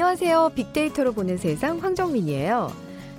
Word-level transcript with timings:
안녕하세요. 0.00 0.52
빅데이터로 0.54 1.12
보는 1.12 1.36
세상 1.36 1.78
황정민이에요. 1.78 2.72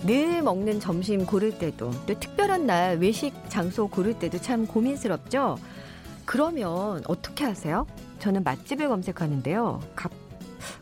늘 0.03 0.41
먹는 0.41 0.79
점심 0.79 1.27
고를 1.27 1.59
때도 1.59 1.91
또 2.07 2.19
특별한 2.19 2.65
날 2.65 2.97
외식 2.97 3.35
장소 3.49 3.87
고를 3.87 4.17
때도 4.17 4.39
참 4.39 4.65
고민스럽죠. 4.65 5.59
그러면 6.25 7.03
어떻게 7.05 7.45
하세요? 7.45 7.85
저는 8.17 8.43
맛집을 8.43 8.89
검색하는데요. 8.89 9.79
가, 9.95 10.09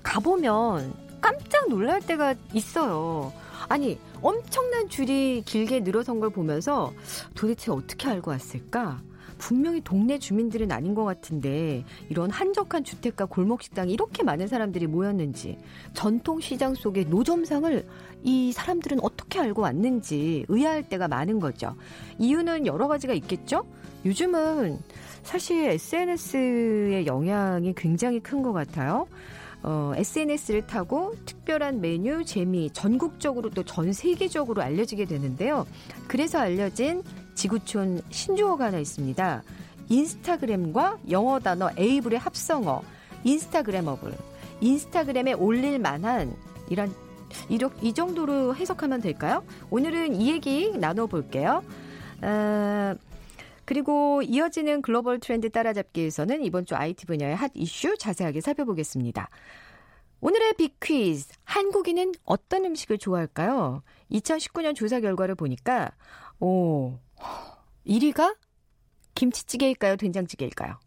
가보면 0.02 0.94
깜짝 1.20 1.67
놀랄 1.67 2.00
때가 2.00 2.34
있어요. 2.53 3.34
아니, 3.67 4.00
엄청난 4.22 4.88
줄이 4.88 5.44
길게 5.45 5.81
늘어선 5.81 6.22
걸 6.22 6.30
보면서 6.30 6.94
도대체 7.36 7.73
어떻게 7.73 8.08
알고 8.08 8.31
왔을까? 8.31 9.02
분명히 9.39 9.81
동네 9.81 10.20
주민들은 10.20 10.71
아닌 10.71 10.93
것 10.93 11.03
같은데 11.05 11.84
이런 12.09 12.30
한적한 12.30 12.84
주택가 12.84 13.25
골목 13.25 13.63
식당에 13.63 13.91
이렇게 13.91 14.21
많은 14.21 14.47
사람들이 14.47 14.85
모였는지 14.85 15.57
전통 15.93 16.39
시장 16.39 16.75
속의 16.75 17.05
노점상을 17.05 17.88
이 18.23 18.52
사람들은 18.52 18.99
어떻게 19.02 19.39
알고 19.39 19.63
왔는지 19.63 20.45
의아할 20.47 20.83
때가 20.88 21.07
많은 21.07 21.39
거죠. 21.39 21.75
이유는 22.20 22.67
여러 22.67 22.88
가지가 22.88 23.13
있겠죠? 23.13 23.66
요즘은 24.05 24.77
사실 25.23 25.69
SNS의 25.69 27.08
영향이 27.08 27.73
굉장히 27.75 28.19
큰 28.19 28.44
것 28.44 28.53
같아요. 28.53 29.08
어, 29.61 29.92
SNS를 29.95 30.66
타고 30.67 31.14
특별한 31.25 31.81
메뉴, 31.81 32.23
재미, 32.23 32.69
전국적으로 32.71 33.49
또 33.49 33.64
전 33.64 33.92
세계적으로 33.92 34.61
알려지게 34.61 35.03
되는데요. 35.05 35.67
그래서 36.08 36.39
알려진 36.39 37.03
지구촌 37.40 38.02
신조어가 38.09 38.66
하나 38.66 38.80
있습니다. 38.80 39.44
인스타그램과 39.88 41.00
영어 41.09 41.40
단어 41.40 41.70
에이블의 41.78 42.20
합성어, 42.20 42.84
인스타그래머블. 43.23 44.14
인스타그램에 44.59 45.34
올릴 45.34 45.80
만한 45.80 46.36
이런 46.70 46.94
이 47.82 47.94
정도로 47.94 48.58
해석하면 48.58 49.00
될까요? 49.00 49.45
오늘은 49.70 50.16
이 50.16 50.32
얘기 50.32 50.78
나눠볼게요. 50.78 51.64
어, 52.22 52.95
그리고 53.64 54.22
이어지는 54.22 54.82
글로벌 54.82 55.22
트렌드 55.22 55.50
따라잡기에서는 55.50 56.44
이번 56.44 56.66
주 56.66 56.76
IT 56.76 57.06
분야의 57.06 57.38
핫 57.38 57.52
이슈 57.54 57.98
자세하게 57.98 58.42
살펴보겠습니다. 58.42 59.30
오늘의 60.20 60.56
빅퀴즈. 60.56 61.30
한국인은 61.45 62.12
어떤 62.26 62.66
음식을 62.66 62.98
좋아할까요? 62.98 63.82
2019년 64.12 64.76
조사 64.76 65.00
결과를 65.00 65.36
보니까, 65.36 65.92
오, 66.42 66.98
1위가 67.86 68.36
김치찌개일까요? 69.16 69.95
된장찌개일까요? 69.98 70.80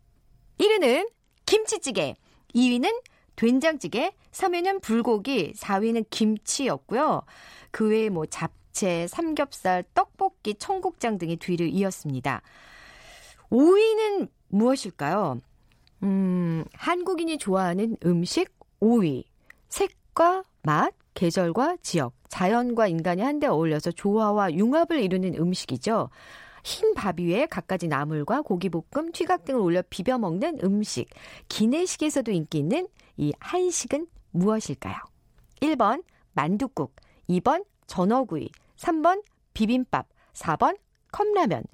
1위는 0.58 1.10
김치찌개, 1.46 2.14
2위는 2.54 3.02
된장찌개, 3.36 4.12
3위는 4.30 4.80
불고기, 4.82 5.52
4위는 5.54 6.06
김치였고요. 6.10 7.22
그 7.70 7.88
외에 7.88 8.08
뭐 8.08 8.26
잡채, 8.26 9.06
삼겹살, 9.08 9.84
떡볶이, 9.94 10.54
청국장 10.54 11.18
등이 11.18 11.36
뒤를 11.36 11.68
이었습니다. 11.68 12.42
5위는 13.50 14.28
무엇일까요? 14.48 15.38
음, 16.02 16.64
한국인이 16.74 17.38
좋아하는 17.38 17.96
음식 18.04 18.50
5위. 18.80 19.24
색과 19.68 20.44
맛, 20.62 20.94
계절과 21.14 21.78
지역, 21.82 22.14
자연과 22.28 22.86
인간이 22.88 23.22
한데 23.22 23.46
어울려서 23.46 23.92
조화와 23.92 24.54
융합을 24.54 25.00
이루는 25.00 25.34
음식이죠. 25.34 26.08
흰 26.64 26.94
밥 26.94 27.18
위에 27.18 27.46
갖가지 27.46 27.88
나물과 27.88 28.42
고기볶음, 28.42 29.10
튀각 29.12 29.44
등을 29.44 29.60
올려 29.60 29.82
비벼 29.90 30.18
먹는 30.18 30.60
음식. 30.62 31.08
기내식에서도 31.48 32.30
인기 32.30 32.58
있는 32.58 32.86
이 33.16 33.32
한식은 33.40 34.06
무엇일까요? 34.30 34.96
1번 35.60 36.02
만두국, 36.32 36.94
2번 37.28 37.64
전어구이, 37.86 38.48
3번 38.76 39.22
비빔밥, 39.54 40.06
4번 40.34 40.78
컵라면. 41.10 41.64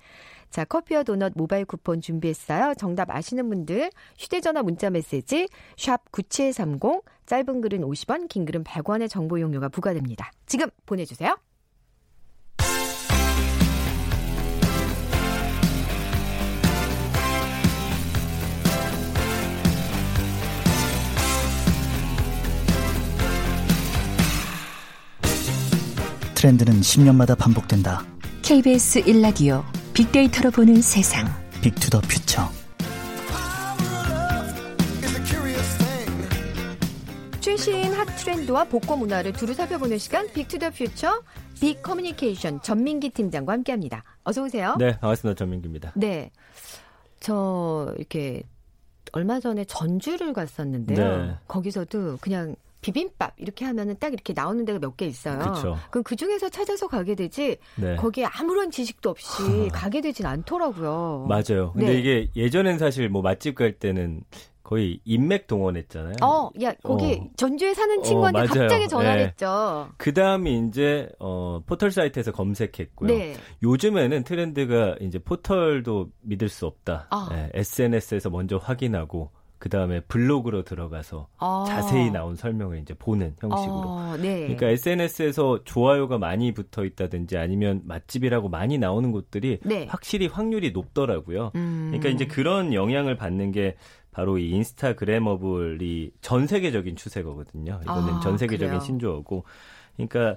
자, 0.50 0.64
커피와 0.64 1.02
도넛 1.02 1.32
모바일 1.36 1.64
쿠폰 1.64 2.00
준비했어요. 2.00 2.74
정답 2.78 3.10
아시는 3.10 3.48
분들 3.48 3.90
휴대전화 4.18 4.62
문자 4.62 4.90
메시지 4.90 5.48
샵 5.76 6.10
9730 6.10 7.02
짧은 7.26 7.60
글은 7.60 7.80
50원, 7.82 8.28
긴 8.28 8.44
글은 8.44 8.64
100원의 8.64 9.08
정보 9.08 9.38
이용료가 9.38 9.68
부과됩니다. 9.68 10.30
지금 10.46 10.68
보내주세요. 10.86 11.36
트렌드는 26.34 26.80
10년마다 26.80 27.36
반복된다. 27.36 28.06
KBS 28.42 29.02
1라디오 29.02 29.64
빅데이터로 29.98 30.52
보는 30.52 30.80
세상. 30.80 31.26
Big 31.60 31.75
to 31.75 31.85
the 31.85 32.00
Future. 32.02 32.48
최신 37.40 37.92
핫 37.94 38.04
트렌드와 38.04 38.62
복고 38.62 38.96
문화를 38.96 39.32
두루 39.32 39.54
살펴보는 39.54 39.98
시간 39.98 40.32
Big 40.32 40.46
to 40.46 40.56
the 40.56 40.70
Future 40.70 41.20
빅 41.60 41.82
커뮤니케이션 41.82 42.62
전민기 42.62 43.10
팀장과 43.10 43.54
함께합니다. 43.54 44.04
어서 44.22 44.44
오세요. 44.44 44.76
네, 44.78 44.96
반갑습니다. 45.00 45.36
전민기입니다. 45.36 45.92
네, 45.96 46.30
저 47.18 47.92
이렇게 47.98 48.44
얼마 49.10 49.40
전에 49.40 49.64
전주를 49.64 50.32
갔었는데요. 50.32 51.26
네. 51.26 51.34
거기서도 51.48 52.18
그냥 52.20 52.54
비빔밥 52.80 53.34
이렇게 53.38 53.64
하면은 53.64 53.96
딱 53.98 54.12
이렇게 54.12 54.32
나오는 54.32 54.64
데가 54.64 54.78
몇 54.78 54.96
개 54.96 55.06
있어요. 55.06 55.38
그쵸. 55.38 55.76
그럼 55.90 56.02
그 56.04 56.16
중에서 56.16 56.48
찾아서 56.48 56.88
가게 56.88 57.14
되지 57.14 57.56
네. 57.76 57.96
거기에 57.96 58.24
아무런 58.26 58.70
지식도 58.70 59.10
없이 59.10 59.42
가게 59.72 60.00
되진 60.00 60.26
않더라고요. 60.26 61.26
맞아요. 61.28 61.72
근데 61.72 61.92
네. 61.92 61.98
이게 61.98 62.30
예전엔 62.36 62.78
사실 62.78 63.08
뭐 63.08 63.22
맛집 63.22 63.54
갈 63.54 63.72
때는 63.72 64.22
거의 64.62 65.00
인맥 65.06 65.46
동원했잖아요. 65.46 66.16
어, 66.22 66.50
야 66.62 66.72
거기 66.82 67.14
어. 67.14 67.28
전주에 67.36 67.72
사는 67.72 68.02
친구한테 68.02 68.40
어, 68.40 68.44
갑자기 68.44 68.86
전화를 68.86 69.22
네. 69.22 69.28
했죠. 69.28 69.88
그 69.96 70.12
다음이 70.12 70.66
이제 70.68 71.08
어, 71.18 71.60
포털 71.64 71.90
사이트에서 71.90 72.32
검색했고요. 72.32 73.08
네. 73.08 73.34
요즘에는 73.62 74.24
트렌드가 74.24 74.96
이제 75.00 75.18
포털도 75.18 76.10
믿을 76.20 76.48
수 76.50 76.66
없다. 76.66 77.06
아. 77.10 77.28
네, 77.32 77.50
SNS에서 77.54 78.28
먼저 78.30 78.58
확인하고 78.58 79.30
그 79.58 79.68
다음에 79.68 80.00
블로그로 80.00 80.62
들어가서 80.62 81.28
아. 81.38 81.64
자세히 81.66 82.10
나온 82.10 82.36
설명을 82.36 82.78
이제 82.78 82.94
보는 82.94 83.34
형식으로. 83.40 83.84
아, 83.88 84.16
네. 84.16 84.40
그러니까 84.42 84.68
SNS에서 84.68 85.64
좋아요가 85.64 86.16
많이 86.16 86.52
붙어 86.52 86.84
있다든지 86.84 87.36
아니면 87.36 87.82
맛집이라고 87.84 88.48
많이 88.48 88.78
나오는 88.78 89.10
곳들이 89.10 89.58
네. 89.64 89.86
확실히 89.88 90.28
확률이 90.28 90.70
높더라고요. 90.70 91.52
음. 91.56 91.88
그러니까 91.90 92.08
이제 92.08 92.26
그런 92.26 92.72
영향을 92.72 93.16
받는 93.16 93.50
게 93.50 93.76
바로 94.12 94.38
이 94.38 94.50
인스타그래머블이 94.50 96.12
전 96.20 96.46
세계적인 96.46 96.96
추세거든요. 96.96 97.80
이거는 97.82 98.14
아, 98.14 98.20
전 98.20 98.38
세계적인 98.38 98.68
그래요? 98.68 98.80
신조어고. 98.80 99.44
그러니까 99.96 100.36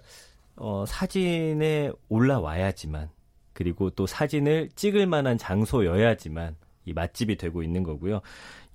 어, 0.56 0.84
사진에 0.88 1.92
올라와야지만 2.10 3.10
그리고 3.54 3.90
또 3.92 4.08
사진을 4.08 4.70
찍을 4.76 5.06
만한 5.06 5.38
장소여야지만 5.38 6.56
이 6.86 6.94
맛집이 6.94 7.38
되고 7.38 7.64
있는 7.64 7.84
거고요. 7.84 8.22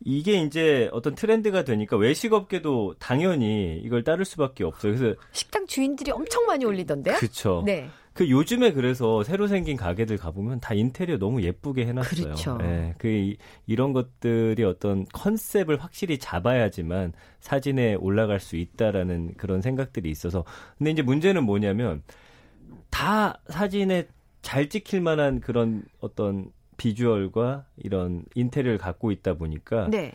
이게 0.05 0.43
이제 0.43 0.89
어떤 0.93 1.15
트렌드가 1.15 1.65
되니까 1.65 1.97
외식업계도 1.97 2.97
당연히 2.99 3.81
이걸 3.83 4.05
따를 4.05 4.25
수밖에 4.25 4.65
없어요. 4.65 4.95
그래서 4.95 5.19
식당 5.33 5.67
주인들이 5.67 6.11
엄청 6.11 6.47
많이 6.47 6.65
올리던데요? 6.65 7.17
그렇죠. 7.17 7.63
네. 7.65 7.89
그 8.17 8.31
요즘에 8.31 8.73
그래서 8.73 9.23
새로 9.23 9.47
생긴 9.47 9.77
가게들 9.77 10.17
가보면 10.17 10.61
다 10.61 10.73
인테리어 10.73 11.19
너무 11.19 11.43
예쁘게 11.43 11.85
해놨어요. 11.87 12.25
그렇죠. 12.25 12.57
네, 12.57 12.95
그 12.97 13.09
이, 13.09 13.37
이런 13.67 13.93
것들이 13.93 14.65
어떤 14.65 15.05
컨셉을 15.13 15.77
확실히 15.77 16.19
잡아야지만 16.19 17.13
사진에 17.41 17.95
올라갈 17.95 18.41
수 18.41 18.57
있다라는 18.57 19.35
그런 19.37 19.61
생각들이 19.61 20.11
있어서 20.11 20.45
근데 20.79 20.93
이제 20.93 21.03
문제는 21.03 21.45
뭐냐면 21.45 22.03
다 22.89 23.39
사진에 23.49 24.09
잘 24.41 24.71
찍힐 24.71 25.03
만한 25.03 25.41
그런 25.41 25.83
어떤 26.01 26.51
비주얼과 26.77 27.65
이런 27.77 28.25
인테리어를 28.35 28.79
갖고 28.79 29.11
있다 29.11 29.35
보니까 29.35 29.89
네. 29.91 30.13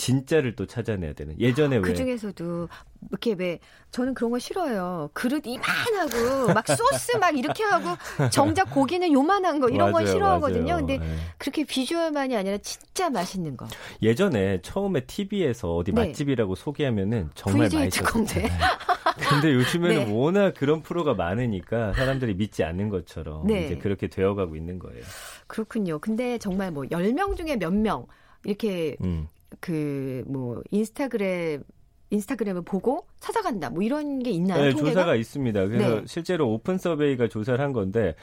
진짜를 0.00 0.56
또 0.56 0.64
찾아내야 0.66 1.12
되는 1.12 1.38
예전에 1.38 1.76
아, 1.76 1.80
왜 1.80 1.82
그 1.90 1.94
중에서도 1.94 2.68
이렇게 3.10 3.34
왜 3.34 3.58
저는 3.90 4.14
그런 4.14 4.30
거 4.30 4.38
싫어요 4.38 5.10
그릇 5.12 5.42
이만하고 5.46 6.52
막 6.54 6.66
소스 6.66 7.16
막 7.18 7.36
이렇게 7.36 7.62
하고 7.64 7.88
정작 8.30 8.70
고기는 8.70 9.12
요만한 9.12 9.60
거 9.60 9.68
이런 9.68 9.90
맞아요, 9.90 10.04
건 10.04 10.06
싫어하거든요 10.06 10.66
맞아요. 10.72 10.76
근데 10.86 10.98
네. 10.98 11.16
그렇게 11.36 11.64
비주얼만이 11.64 12.34
아니라 12.34 12.56
진짜 12.58 13.10
맛있는 13.10 13.56
거 13.58 13.66
예전에 14.00 14.60
처음에 14.62 15.00
TV에서 15.00 15.76
어디 15.76 15.92
네. 15.92 16.06
맛집이라고 16.06 16.54
소개하면은 16.54 17.30
정말 17.34 17.68
맛있었어요 17.72 18.24
네. 18.26 18.48
근데 19.28 19.52
요즘에는 19.52 20.06
네. 20.06 20.12
워낙 20.12 20.54
그런 20.54 20.82
프로가 20.82 21.12
많으니까 21.14 21.92
사람들이 21.92 22.34
믿지 22.34 22.64
않는 22.64 22.88
것처럼 22.88 23.46
네. 23.46 23.66
이제 23.66 23.76
그렇게 23.76 24.06
되어가고 24.06 24.56
있는 24.56 24.78
거예요. 24.78 25.02
그렇군요. 25.46 25.98
근데 25.98 26.38
정말 26.38 26.70
뭐 26.70 26.84
10명 26.84 27.36
중에 27.36 27.56
몇 27.56 27.72
명 27.72 28.06
이렇게 28.44 28.96
음. 29.02 29.28
그 29.60 30.24
뭐 30.26 30.62
인스타그램 30.70 31.62
인스타그램을 32.10 32.62
보고 32.62 33.06
찾아간다. 33.20 33.70
뭐 33.70 33.82
이런 33.82 34.18
게 34.20 34.30
있나요? 34.30 34.62
네, 34.64 34.70
통계가? 34.70 34.90
조사가 34.90 35.14
있습니다. 35.14 35.66
그래서 35.66 36.00
네. 36.00 36.02
실제로 36.06 36.52
오픈 36.52 36.76
서베이가 36.76 37.28
조사를 37.28 37.62
한 37.62 37.72
건데 37.72 38.14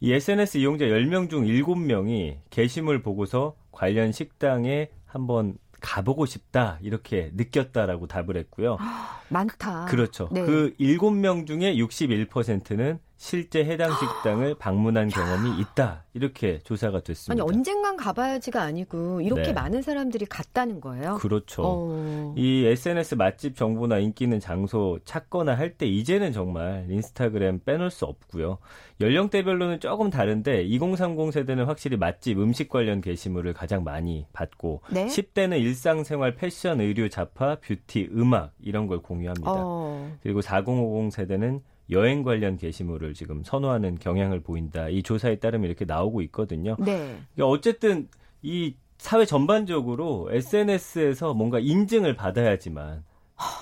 이 0.00 0.12
SNS 0.12 0.58
이용자 0.58 0.84
10명 0.86 1.28
중 1.28 1.44
7명이 1.44 2.36
게시물 2.50 3.02
보고서 3.02 3.54
관련 3.72 4.12
식당에 4.12 4.90
한번 5.06 5.56
가보고 5.80 6.26
싶다 6.26 6.78
이렇게 6.82 7.30
느꼈다라고 7.34 8.06
답을 8.06 8.36
했고요. 8.36 8.78
많다. 9.28 9.86
그렇죠. 9.86 10.28
네. 10.30 10.42
그 10.44 10.74
7명 10.78 11.46
중에 11.46 11.74
61%는 11.76 13.00
실제 13.22 13.64
해당 13.64 13.92
식당을 13.94 14.56
방문한 14.58 15.08
경험이 15.08 15.60
있다. 15.60 16.02
이렇게 16.12 16.58
조사가 16.58 17.02
됐습니다. 17.02 17.32
아니 17.32 17.40
언젠간 17.40 17.96
가봐야지가 17.96 18.60
아니고 18.60 19.20
이렇게 19.20 19.42
네. 19.44 19.52
많은 19.52 19.80
사람들이 19.80 20.26
갔다는 20.26 20.80
거예요. 20.80 21.18
그렇죠. 21.20 21.62
어... 21.64 22.34
이 22.36 22.66
SNS 22.66 23.14
맛집 23.14 23.56
정보나 23.56 23.98
인기 23.98 24.24
있는 24.24 24.40
장소 24.40 24.98
찾거나 25.04 25.56
할 25.56 25.72
때 25.78 25.86
이제는 25.86 26.32
정말 26.32 26.86
인스타그램 26.90 27.60
빼놓을 27.64 27.90
수 27.90 28.06
없고요. 28.06 28.58
연령대별로는 29.00 29.78
조금 29.78 30.10
다른데 30.10 30.64
2030 30.64 31.32
세대는 31.32 31.64
확실히 31.66 31.96
맛집 31.96 32.38
음식 32.38 32.68
관련 32.68 33.00
게시물을 33.00 33.54
가장 33.54 33.84
많이 33.84 34.26
받고 34.32 34.82
네? 34.90 35.06
10대는 35.06 35.60
일상생활 35.60 36.34
패션 36.34 36.80
의류 36.80 37.08
잡화 37.08 37.56
뷰티 37.60 38.10
음악 38.12 38.52
이런 38.60 38.88
걸 38.88 39.00
공유합니다. 39.00 39.50
어... 39.54 40.10
그리고 40.24 40.42
4050 40.42 41.12
세대는 41.12 41.62
여행 41.90 42.22
관련 42.22 42.56
게시물을 42.56 43.14
지금 43.14 43.42
선호하는 43.44 43.98
경향을 43.98 44.40
보인다. 44.40 44.88
이 44.88 45.02
조사에 45.02 45.36
따르면 45.36 45.68
이렇게 45.68 45.84
나오고 45.84 46.22
있거든요. 46.22 46.76
네. 46.78 47.18
그러니까 47.34 47.46
어쨌든 47.46 48.08
이 48.42 48.74
사회 48.98 49.24
전반적으로 49.24 50.28
SNS에서 50.32 51.34
뭔가 51.34 51.58
인증을 51.58 52.14
받아야지만 52.14 53.04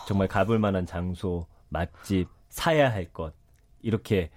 정말 0.06 0.28
가볼 0.28 0.58
만한 0.58 0.84
장소, 0.87 1.46
맛집, 1.70 2.28
사야 2.50 2.93
할 2.93 3.11
것 3.12 3.32
이렇게 3.82 4.31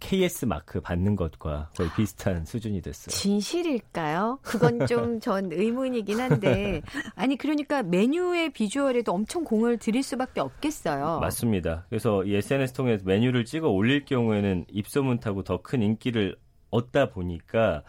KS 0.00 0.44
마크 0.46 0.80
받는 0.80 1.16
것과 1.16 1.70
거의 1.76 1.90
비슷한 1.96 2.44
수준이 2.44 2.80
됐어요. 2.82 3.08
진실일까요? 3.14 4.38
그건 4.42 4.86
좀 4.86 5.18
전 5.20 5.50
의문이긴 5.52 6.20
한데 6.20 6.82
아니 7.16 7.36
그러니까 7.36 7.82
메뉴의 7.82 8.52
비주얼에도 8.52 9.12
엄청 9.12 9.44
공을 9.44 9.78
들일 9.78 10.02
수밖에 10.02 10.40
없겠어요. 10.40 11.18
맞습니다. 11.20 11.86
그래서 11.88 12.24
이 12.24 12.34
SNS 12.36 12.72
통해서 12.74 13.02
메뉴를 13.04 13.44
찍어 13.44 13.68
올릴 13.68 14.04
경우에는 14.04 14.66
입소문 14.70 15.20
타고 15.20 15.42
더 15.42 15.58
큰 15.62 15.82
인기를 15.82 16.36
얻다 16.70 17.10
보니까 17.10 17.82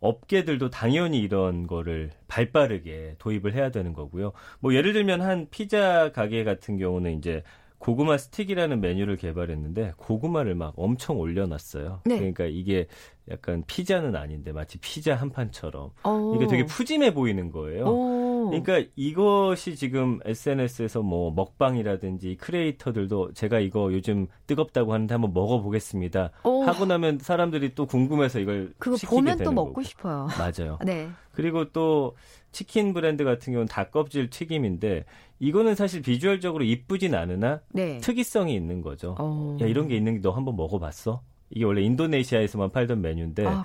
업계들도 0.00 0.70
당연히 0.70 1.18
이런 1.18 1.66
거를 1.66 2.10
발빠르게 2.26 3.16
도입을 3.18 3.54
해야 3.54 3.70
되는 3.70 3.92
거고요. 3.92 4.32
뭐 4.60 4.74
예를 4.74 4.94
들면 4.94 5.20
한 5.20 5.46
피자 5.50 6.10
가게 6.12 6.42
같은 6.42 6.78
경우는 6.78 7.18
이제 7.18 7.42
고구마 7.80 8.18
스틱이라는 8.18 8.80
메뉴를 8.82 9.16
개발했는데 9.16 9.94
고구마를 9.96 10.54
막 10.54 10.74
엄청 10.76 11.18
올려놨어요. 11.18 12.02
네. 12.04 12.16
그러니까 12.18 12.44
이게 12.44 12.86
약간 13.30 13.64
피자는 13.66 14.16
아닌데 14.16 14.52
마치 14.52 14.78
피자 14.78 15.14
한 15.14 15.30
판처럼 15.30 15.90
오. 16.04 16.34
이게 16.36 16.46
되게 16.46 16.66
푸짐해 16.66 17.14
보이는 17.14 17.50
거예요. 17.50 17.84
오. 17.86 18.50
그러니까 18.50 18.86
이것이 18.96 19.76
지금 19.76 20.20
SNS에서 20.26 21.00
뭐 21.00 21.32
먹방이라든지 21.32 22.36
크리에이터들도 22.38 23.32
제가 23.32 23.60
이거 23.60 23.90
요즘 23.94 24.26
뜨겁다고 24.46 24.92
하는데 24.92 25.14
한번 25.14 25.32
먹어보겠습니다. 25.32 26.32
오. 26.44 26.64
하고 26.64 26.84
나면 26.84 27.18
사람들이 27.20 27.74
또 27.74 27.86
궁금해서 27.86 28.40
이걸 28.40 28.74
그거 28.78 28.96
보면 29.08 29.38
또 29.38 29.52
먹고 29.52 29.68
거고. 29.70 29.82
싶어요. 29.82 30.28
맞아요. 30.38 30.78
네. 30.84 31.08
그리고 31.32 31.70
또 31.72 32.14
치킨 32.52 32.92
브랜드 32.92 33.24
같은 33.24 33.52
경우는 33.52 33.68
닭껍질 33.68 34.30
튀김인데 34.30 35.04
이거는 35.38 35.74
사실 35.74 36.02
비주얼적으로 36.02 36.64
이쁘진 36.64 37.14
않으나 37.14 37.60
네. 37.72 37.98
특이성이 37.98 38.54
있는 38.54 38.82
거죠. 38.82 39.16
어. 39.18 39.56
야 39.60 39.66
이런 39.66 39.88
게 39.88 39.96
있는 39.96 40.14
게 40.14 40.20
너 40.20 40.30
한번 40.32 40.56
먹어봤어? 40.56 41.22
이게 41.52 41.64
원래 41.64 41.82
인도네시아에서만 41.82 42.70
팔던 42.70 43.00
메뉴인데 43.00 43.44
아, 43.44 43.64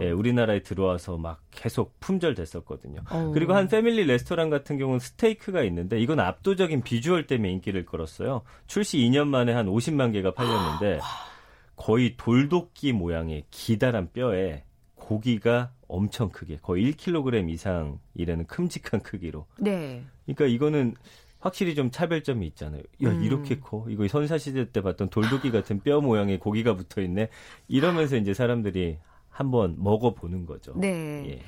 예, 0.00 0.10
우리나라에 0.10 0.62
들어와서 0.62 1.16
막 1.16 1.40
계속 1.50 1.98
품절됐었거든요. 1.98 3.00
어. 3.10 3.30
그리고 3.34 3.54
한 3.54 3.66
패밀리 3.66 4.04
레스토랑 4.04 4.50
같은 4.50 4.78
경우는 4.78 5.00
스테이크가 5.00 5.62
있는데 5.64 5.98
이건 5.98 6.20
압도적인 6.20 6.82
비주얼 6.82 7.26
때문에 7.26 7.50
인기를 7.52 7.86
끌었어요. 7.86 8.42
출시 8.68 8.98
2년 8.98 9.26
만에 9.26 9.52
한 9.52 9.66
50만 9.66 10.12
개가 10.12 10.34
팔렸는데 10.34 11.00
거의 11.76 12.14
돌도끼 12.16 12.92
모양의 12.92 13.44
기다란 13.50 14.10
뼈에 14.12 14.62
고기가 15.04 15.70
엄청 15.86 16.30
크게 16.30 16.58
거의 16.62 16.90
1kg 16.90 17.50
이상이라는 17.50 18.46
큼직한 18.46 19.00
크기로. 19.00 19.46
네. 19.58 20.02
그러니까 20.24 20.46
이거는 20.46 20.94
확실히 21.40 21.74
좀 21.74 21.90
차별점이 21.90 22.46
있잖아요. 22.48 22.82
야, 23.02 23.10
음. 23.10 23.22
이렇게 23.22 23.60
커? 23.60 23.84
이거 23.90 24.08
선사 24.08 24.38
시대 24.38 24.70
때 24.70 24.80
봤던 24.80 25.10
돌도끼 25.10 25.50
같은 25.50 25.80
뼈 25.80 26.00
모양의 26.00 26.38
고기가 26.38 26.74
붙어 26.74 27.02
있네. 27.02 27.28
이러면서 27.68 28.16
이제 28.16 28.32
사람들이 28.32 28.96
한번 29.28 29.76
먹어 29.78 30.14
보는 30.14 30.46
거죠. 30.46 30.72
네. 30.74 30.88
예. 31.28 31.40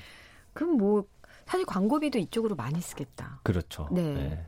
그럼 0.52 0.76
뭐, 0.76 1.06
사실 1.46 1.64
광고비도 1.64 2.18
이쪽으로 2.18 2.56
많이 2.56 2.78
쓰겠다. 2.82 3.40
그렇죠. 3.42 3.88
네. 3.90 4.02
네. 4.02 4.46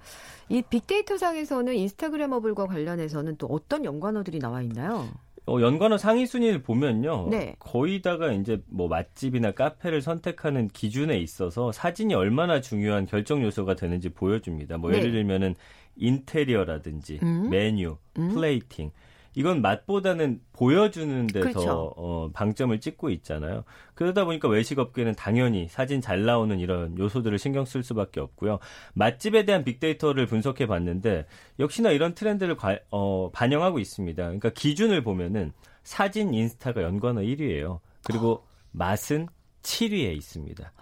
이 0.50 0.60
빅데이터상에서는 0.60 1.74
인스타그래머블과 1.74 2.66
관련해서는 2.66 3.36
또 3.36 3.46
어떤 3.46 3.86
연관어들이 3.86 4.40
나와 4.40 4.60
있나요? 4.60 5.08
어, 5.48 5.60
연관어 5.60 5.98
상위 5.98 6.26
순위를 6.26 6.62
보면요. 6.62 7.28
네. 7.30 7.56
거의 7.58 8.02
다가 8.02 8.32
이제 8.32 8.60
뭐 8.68 8.88
맛집이나 8.88 9.52
카페를 9.52 10.02
선택하는 10.02 10.68
기준에 10.68 11.18
있어서 11.18 11.72
사진이 11.72 12.14
얼마나 12.14 12.60
중요한 12.60 13.06
결정 13.06 13.42
요소가 13.42 13.74
되는지 13.74 14.10
보여줍니다. 14.10 14.78
뭐 14.78 14.90
네. 14.90 14.98
예를 14.98 15.12
들면은 15.12 15.54
인테리어라든지 15.96 17.18
음? 17.22 17.48
메뉴, 17.50 17.96
음? 18.18 18.34
플레이팅 18.34 18.90
이건 19.34 19.62
맛보다는 19.62 20.40
보여주는 20.52 21.26
데서 21.28 21.48
그렇죠. 21.48 21.92
어, 21.96 22.30
방점을 22.32 22.78
찍고 22.80 23.10
있잖아요. 23.10 23.64
그러다 23.94 24.24
보니까 24.24 24.48
외식업계는 24.48 25.14
당연히 25.14 25.68
사진 25.68 26.00
잘 26.00 26.24
나오는 26.24 26.58
이런 26.58 26.98
요소들을 26.98 27.38
신경 27.38 27.64
쓸 27.64 27.82
수밖에 27.82 28.20
없고요. 28.20 28.58
맛집에 28.94 29.44
대한 29.44 29.64
빅데이터를 29.64 30.26
분석해 30.26 30.66
봤는데 30.66 31.26
역시나 31.58 31.90
이런 31.90 32.14
트렌드를 32.14 32.56
과, 32.56 32.78
어, 32.90 33.30
반영하고 33.32 33.78
있습니다. 33.78 34.22
그러니까 34.22 34.50
기준을 34.50 35.02
보면은 35.02 35.52
사진 35.82 36.34
인스타가 36.34 36.82
연관어 36.82 37.20
1위예요. 37.20 37.80
그리고 38.04 38.44
맛은 38.72 39.28
7위에 39.62 40.16
있습니다. 40.16 40.72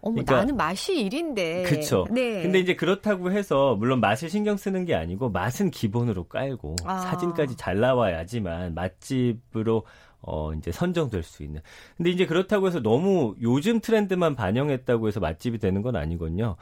어머, 0.00 0.14
그러니까, 0.14 0.36
나는 0.36 0.56
맛이 0.56 0.94
1인데. 0.94 1.64
그렇죠. 1.64 2.06
네. 2.10 2.42
근데 2.42 2.58
이제 2.58 2.74
그렇다고 2.74 3.30
해서 3.30 3.74
물론 3.76 4.00
맛을 4.00 4.28
신경 4.30 4.56
쓰는 4.56 4.84
게 4.84 4.94
아니고 4.94 5.30
맛은 5.30 5.70
기본으로 5.70 6.24
깔고 6.24 6.76
아. 6.84 6.98
사진까지 6.98 7.56
잘 7.56 7.80
나와야지만 7.80 8.74
맛집으로 8.74 9.84
어, 10.22 10.52
이제 10.54 10.72
선정될 10.72 11.22
수 11.22 11.42
있는. 11.42 11.60
근데 11.96 12.10
이제 12.10 12.26
그렇다고 12.26 12.66
해서 12.66 12.80
너무 12.80 13.36
요즘 13.40 13.80
트렌드만 13.80 14.34
반영했다고 14.34 15.06
해서 15.08 15.20
맛집이 15.20 15.58
되는 15.58 15.82
건 15.82 15.94
아니거든요. 15.94 16.56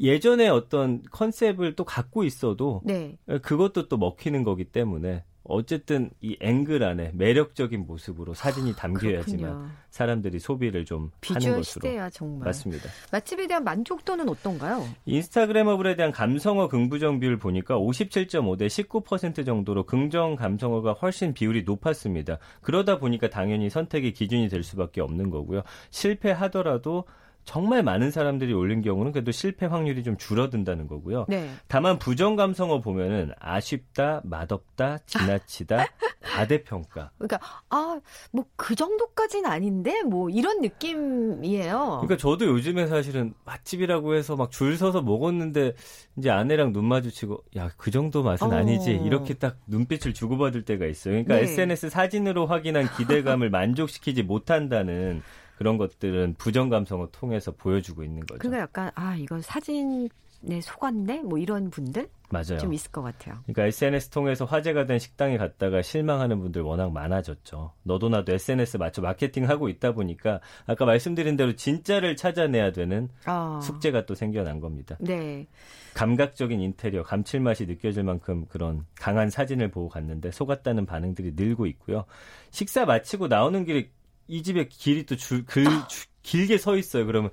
예전에 0.00 0.48
어떤 0.48 1.02
컨셉을 1.10 1.74
또 1.74 1.84
갖고 1.84 2.22
있어도 2.22 2.80
네. 2.84 3.16
그것도 3.42 3.88
또 3.88 3.96
먹히는 3.96 4.44
거기 4.44 4.64
때문에 4.64 5.24
어쨌든 5.48 6.10
이 6.20 6.36
앵글 6.40 6.84
안에 6.84 7.12
매력적인 7.14 7.86
모습으로 7.86 8.34
사진이 8.34 8.76
담겨야지만 8.76 9.50
아, 9.50 9.72
사람들이 9.90 10.38
소비를 10.38 10.84
좀 10.84 11.10
하는 11.26 11.56
것으로 11.56 11.62
시대야. 11.62 12.10
맞습니다. 12.40 12.88
맛집에 13.10 13.46
대한 13.46 13.64
만족도는 13.64 14.28
어떤가요? 14.28 14.84
인스타그래머블에 15.06 15.96
대한 15.96 16.12
감성어 16.12 16.68
긍부정 16.68 17.18
비율 17.18 17.38
보니까 17.38 17.76
57.5 17.76 18.58
대 18.58 18.66
19% 18.66 19.46
정도로 19.46 19.86
긍정 19.86 20.36
감성어가 20.36 20.92
훨씬 20.92 21.32
비율이 21.32 21.62
높았습니다. 21.64 22.38
그러다 22.60 22.98
보니까 22.98 23.30
당연히 23.30 23.70
선택의 23.70 24.12
기준이 24.12 24.48
될 24.48 24.62
수밖에 24.62 25.00
없는 25.00 25.30
거고요. 25.30 25.62
실패하더라도 25.90 27.04
정말 27.48 27.82
많은 27.82 28.10
사람들이 28.10 28.52
올린 28.52 28.82
경우는 28.82 29.10
그래도 29.12 29.32
실패 29.32 29.64
확률이 29.64 30.04
좀 30.04 30.18
줄어든다는 30.18 30.86
거고요. 30.86 31.24
네. 31.30 31.48
다만 31.66 31.98
부정 31.98 32.36
감성어 32.36 32.82
보면은 32.82 33.32
아쉽다, 33.40 34.20
맛없다, 34.24 34.98
지나치다, 35.06 35.86
과대평가. 36.20 37.10
그러니까 37.16 37.38
아 37.70 37.98
뭐 38.32 38.44
그 38.56 38.74
정도까지는 38.74 39.50
아닌데 39.50 40.02
뭐 40.02 40.28
이런 40.28 40.60
느낌이에요. 40.60 42.00
그러니까 42.02 42.18
저도 42.18 42.44
요즘에 42.46 42.86
사실은 42.86 43.32
맛집이라고 43.46 44.14
해서 44.14 44.36
막 44.36 44.50
줄 44.50 44.76
서서 44.76 45.00
먹었는데 45.00 45.72
이제 46.18 46.28
아내랑 46.30 46.72
눈 46.74 46.84
마주치고 46.84 47.44
야 47.56 47.70
그 47.78 47.90
정도 47.90 48.22
맛은 48.22 48.48
어. 48.48 48.50
아니지 48.56 48.90
이렇게 48.92 49.32
딱 49.34 49.56
눈빛을 49.68 50.12
주고받을 50.12 50.64
때가 50.66 50.84
있어요. 50.86 51.12
그러니까 51.24 51.36
네. 51.36 51.42
SNS 51.44 51.88
사진으로 51.88 52.44
확인한 52.46 52.88
기대감을 52.98 53.48
만족시키지 53.50 54.22
못한다는. 54.22 55.22
그런 55.58 55.76
것들은 55.76 56.36
부정 56.38 56.68
감성을 56.68 57.04
통해서 57.10 57.50
보여주고 57.50 58.04
있는 58.04 58.20
거죠. 58.20 58.38
그러니까 58.38 58.62
약간 58.62 58.92
아 58.94 59.16
이건 59.16 59.42
사진 59.42 60.08
네, 60.40 60.60
속았네? 60.60 61.22
뭐 61.22 61.36
이런 61.36 61.68
분들? 61.68 62.08
맞아요. 62.30 62.58
좀 62.58 62.72
있을 62.72 62.92
것 62.92 63.02
같아요. 63.02 63.38
그러니까 63.42 63.64
SNS 63.64 64.10
통해서 64.10 64.44
화제가 64.44 64.86
된 64.86 65.00
식당에 65.00 65.36
갔다가 65.36 65.82
실망하는 65.82 66.38
분들 66.38 66.62
워낙 66.62 66.92
많아졌죠. 66.92 67.72
너도 67.82 68.08
나도 68.08 68.32
SNS 68.32 68.76
맞춰 68.76 69.02
마케팅 69.02 69.48
하고 69.48 69.68
있다 69.68 69.92
보니까 69.92 70.40
아까 70.66 70.84
말씀드린 70.84 71.36
대로 71.36 71.56
진짜를 71.56 72.14
찾아내야 72.14 72.70
되는 72.70 73.08
아. 73.24 73.58
숙제가 73.60 74.06
또 74.06 74.14
생겨난 74.14 74.60
겁니다. 74.60 74.96
네. 75.00 75.48
감각적인 75.94 76.60
인테리어, 76.60 77.02
감칠맛이 77.02 77.66
느껴질 77.66 78.04
만큼 78.04 78.46
그런 78.48 78.86
강한 78.94 79.30
사진을 79.30 79.72
보고 79.72 79.88
갔는데 79.88 80.30
속았다는 80.30 80.86
반응들이 80.86 81.32
늘고 81.34 81.66
있고요. 81.66 82.04
식사 82.52 82.84
마치고 82.84 83.26
나오는 83.26 83.64
길에 83.64 83.90
이 84.28 84.42
집에 84.42 84.68
길이 84.68 85.04
또 85.04 85.16
줄, 85.16 85.44
글, 85.44 85.64
줄, 85.88 86.06
길게 86.22 86.58
서 86.58 86.76
있어요. 86.76 87.06
그러면 87.06 87.30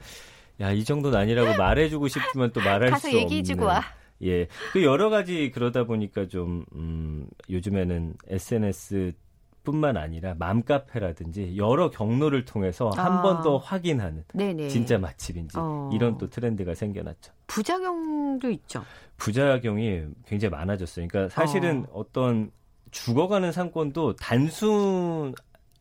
야, 0.61 0.71
이 0.71 0.83
정도는 0.83 1.17
아니라고 1.19 1.57
말해주고 1.57 2.07
싶지만 2.07 2.51
또 2.51 2.61
말할 2.61 2.97
수 2.99 3.07
없는. 3.07 3.21
얘기해주고 3.21 3.65
와. 3.65 3.81
예. 4.23 4.47
그 4.71 4.83
여러 4.83 5.09
가지 5.09 5.51
그러다 5.53 5.83
보니까 5.83 6.27
좀, 6.27 6.65
음, 6.73 7.27
요즘에는 7.49 8.15
SNS 8.29 9.13
뿐만 9.65 9.97
아니라 9.97 10.35
맘카페라든지 10.37 11.57
여러 11.57 11.89
경로를 11.89 12.45
통해서 12.45 12.89
한 12.89 13.13
아. 13.13 13.21
번더 13.21 13.57
확인하는 13.57 14.23
네네. 14.33 14.69
진짜 14.69 14.97
맛집인지 14.97 15.57
어. 15.57 15.89
이런 15.91 16.17
또 16.17 16.29
트렌드가 16.29 16.75
생겨났죠. 16.75 17.33
부작용도 17.47 18.49
있죠. 18.51 18.85
부작용이 19.17 20.03
굉장히 20.27 20.51
많아졌어요. 20.51 21.07
그러니까 21.07 21.33
사실은 21.33 21.85
어. 21.91 22.03
떤 22.13 22.51
죽어가는 22.91 23.51
상권도 23.51 24.15
단순 24.17 25.33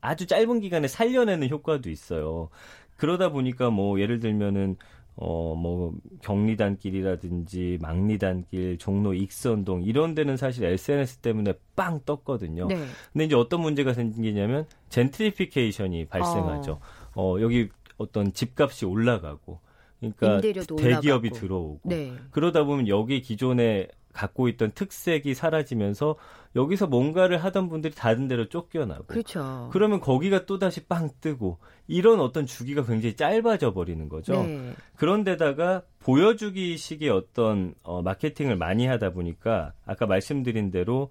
아주 0.05 0.27
짧은 0.27 0.61
기간에 0.61 0.87
살려내는 0.87 1.49
효과도 1.49 1.91
있어요. 1.91 2.51
그러다 2.97 3.31
보니까 3.31 3.71
뭐 3.71 3.99
예를 4.01 4.21
들면은 4.21 4.77
어, 5.17 5.55
뭐, 5.55 5.95
경리단길이라든지 6.23 7.79
망리단길, 7.81 8.79
종로 8.79 9.15
익선동 9.15 9.85
이런 9.85 10.17
데는 10.17 10.37
사실 10.37 10.65
SNS 10.65 11.19
때문에 11.19 11.55
빵 11.77 12.01
떴거든요. 12.05 12.67
네. 12.67 12.85
근데 13.13 13.25
이제 13.25 13.37
어떤 13.37 13.61
문제가 13.61 13.93
생기냐면 13.93 14.67
젠트리피케이션이 14.89 16.07
발생하죠. 16.07 16.81
어, 17.15 17.37
어 17.37 17.41
여기 17.41 17.69
어떤 17.97 18.33
집값이 18.33 18.87
올라가고 18.87 19.61
그러니까 20.01 20.41
대기업이 20.41 21.29
올라가고. 21.29 21.31
들어오고 21.31 21.81
네. 21.85 22.13
그러다 22.33 22.65
보면 22.65 22.89
여기 22.89 23.23
기존에 23.23 23.87
갖고 24.15 24.49
있던 24.49 24.73
특색이 24.73 25.35
사라지면서 25.35 26.17
여기서 26.57 26.87
뭔가를 26.87 27.43
하던 27.45 27.69
분들이 27.69 27.93
다른 27.95 28.29
데로 28.29 28.49
쫓겨나고 28.49 29.07
그렇죠. 29.07 29.69
그러면 29.73 30.01
거기가 30.01 30.47
또 30.47 30.59
다시 30.59 30.87
빵 30.87 31.11
뜨고 31.21 31.59
이런 31.89 32.21
어떤 32.21 32.47
주기가 32.47 32.85
굉장히 32.85 33.17
짧아져 33.17 33.75
버리는 33.75 34.09
거죠. 34.09 34.45
네. 34.45 34.73
그런데다가 34.97 35.83
보여주기식의 35.99 37.11
어떤 37.11 37.75
어, 37.83 38.01
마케팅을 38.03 38.57
많이 38.57 38.87
하다 38.87 39.11
보니까 39.11 39.73
아까 39.85 40.07
말씀드린 40.07 40.71
대로 40.71 41.11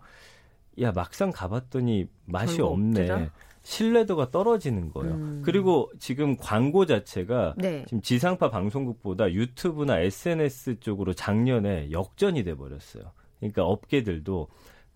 야 0.82 0.92
막상 0.92 1.32
가봤더니 1.32 2.08
맛이 2.26 2.62
없네. 2.62 3.02
없더라? 3.02 3.30
신뢰도가 3.64 4.30
떨어지는 4.30 4.92
거예요. 4.92 5.16
음. 5.16 5.42
그리고 5.44 5.90
지금 6.00 6.36
광고 6.38 6.86
자체가 6.86 7.56
네. 7.58 7.86
지금 7.88 8.02
지상파 8.02 8.50
방송국보다 8.50 9.32
유튜브나 9.32 10.00
SNS 10.00 10.80
쪽으로 10.80 11.14
작년에 11.14 11.92
역전이 11.92 12.44
돼 12.44 12.56
버렸어요. 12.56 13.04
그러니까 13.40 13.64
업계들도 13.66 14.48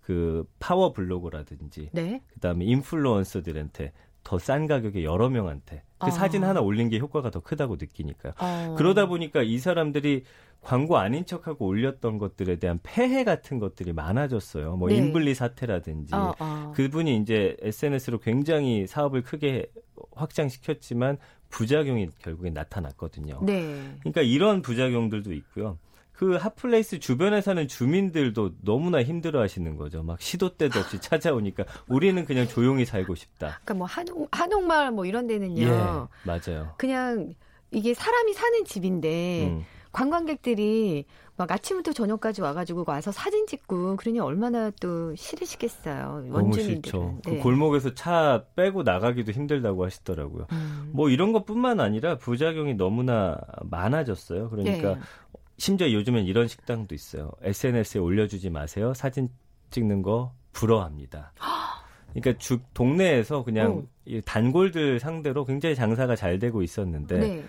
그 0.01 0.45
파워 0.59 0.93
블로그라든지 0.93 1.89
네? 1.91 2.21
그다음에 2.33 2.65
인플루언서들한테 2.65 3.91
더 4.27 4.38
싼 4.39 4.67
가격에 4.67 5.05
여러 5.05 5.29
명한테 5.29 5.84
그 5.98 6.07
아. 6.07 6.12
사진 6.12 6.43
하나 6.43 6.60
올린 6.60 6.89
게 6.89 7.00
효과가 7.00 7.31
더 7.31 7.39
크다고 7.39 7.77
느끼니까요. 7.79 8.34
아. 8.38 8.75
그러다 8.77 9.05
보니까 9.05 9.41
이 9.41 9.57
사람들이 9.57 10.25
광고 10.62 10.98
아닌 10.98 11.25
척하고 11.25 11.65
올렸던 11.65 12.17
것들에 12.17 12.57
대한 12.57 12.77
폐해 12.84 13.24
같은 13.24 13.57
것들이 13.57 13.93
많아졌어요. 13.93 14.75
뭐 14.75 14.89
네. 14.89 14.96
임블리 14.95 15.33
사태라든지 15.34 16.13
어, 16.13 16.36
어. 16.39 16.74
그분이 16.75 17.15
이제 17.17 17.55
SNS로 17.62 18.19
굉장히 18.19 18.86
사업을 18.86 19.24
크게 19.24 19.67
확장시켰지만 20.13 21.17
부작용이 21.50 22.10
결국에 22.19 22.50
나타났거든요. 22.50 23.39
네. 23.43 23.96
그러니까 24.01 24.22
이런 24.24 24.62
부작용들도 24.62 25.31
있고요. 25.31 25.77
그 26.17 26.36
핫플레이스 26.36 26.97
주변에 27.00 27.41
사는 27.41 27.67
주민들도 27.67 28.55
너무나 28.63 29.03
힘들어 29.03 29.39
하시는 29.39 29.77
거죠. 29.77 30.01
막 30.01 30.19
시도 30.19 30.57
때도 30.57 30.79
없이 30.79 31.00
찾아오니까 31.00 31.63
우리는 31.88 32.25
그냥 32.25 32.47
조용히 32.47 32.86
살고 32.86 33.13
싶다. 33.13 33.59
그러니까 33.63 33.74
뭐 33.75 33.86
한옥, 33.86 34.27
한옥마을 34.31 34.91
뭐 34.91 35.05
이런 35.05 35.27
데는요. 35.27 35.62
예, 35.62 35.69
맞아요. 36.24 36.74
그냥 36.77 37.36
이게 37.69 37.93
사람이 37.93 38.33
사는 38.33 38.65
집인데 38.65 39.47
음. 39.47 39.65
관광객들이 39.91 41.05
막 41.36 41.51
아침부터 41.51 41.93
저녁까지 41.93 42.41
와가지고 42.41 42.83
와서 42.88 43.12
사진 43.12 43.45
찍고 43.45 43.97
그러니 43.97 44.19
얼마나 44.19 44.71
또 44.81 45.13
싫으시겠어요. 45.15 46.25
너무 46.31 46.53
싫죠. 46.53 47.19
그 47.24 47.29
네. 47.29 47.38
그 47.38 47.43
골목에서 47.43 47.93
차 47.93 48.43
빼고 48.55 48.81
나가기도 48.81 49.33
힘들다고 49.33 49.86
하시더라고요. 49.86 50.47
음. 50.51 50.89
뭐 50.93 51.12
이런 51.12 51.31
것뿐만 51.31 51.79
아니라 51.79 52.17
부작용이 52.17 52.74
너무나 52.74 53.38
많아졌어요. 53.62 54.50
그러니까 54.50 54.95
네. 54.95 55.01
심지어 55.57 55.91
요즘엔 55.91 56.25
이런 56.25 56.47
식당도 56.47 56.93
있어요. 56.93 57.31
SNS에 57.41 57.99
올려주지 57.99 58.49
마세요. 58.49 58.93
사진 58.93 59.29
찍는 59.71 60.01
거 60.01 60.33
부러워합니다. 60.53 61.33
그러니까 62.13 62.37
주 62.39 62.59
동네에서 62.73 63.43
그냥 63.43 63.87
오. 64.07 64.21
단골들 64.25 64.99
상대로 64.99 65.45
굉장히 65.45 65.75
장사가 65.75 66.15
잘 66.15 66.39
되고 66.39 66.61
있었는데 66.63 67.19
네. 67.19 67.45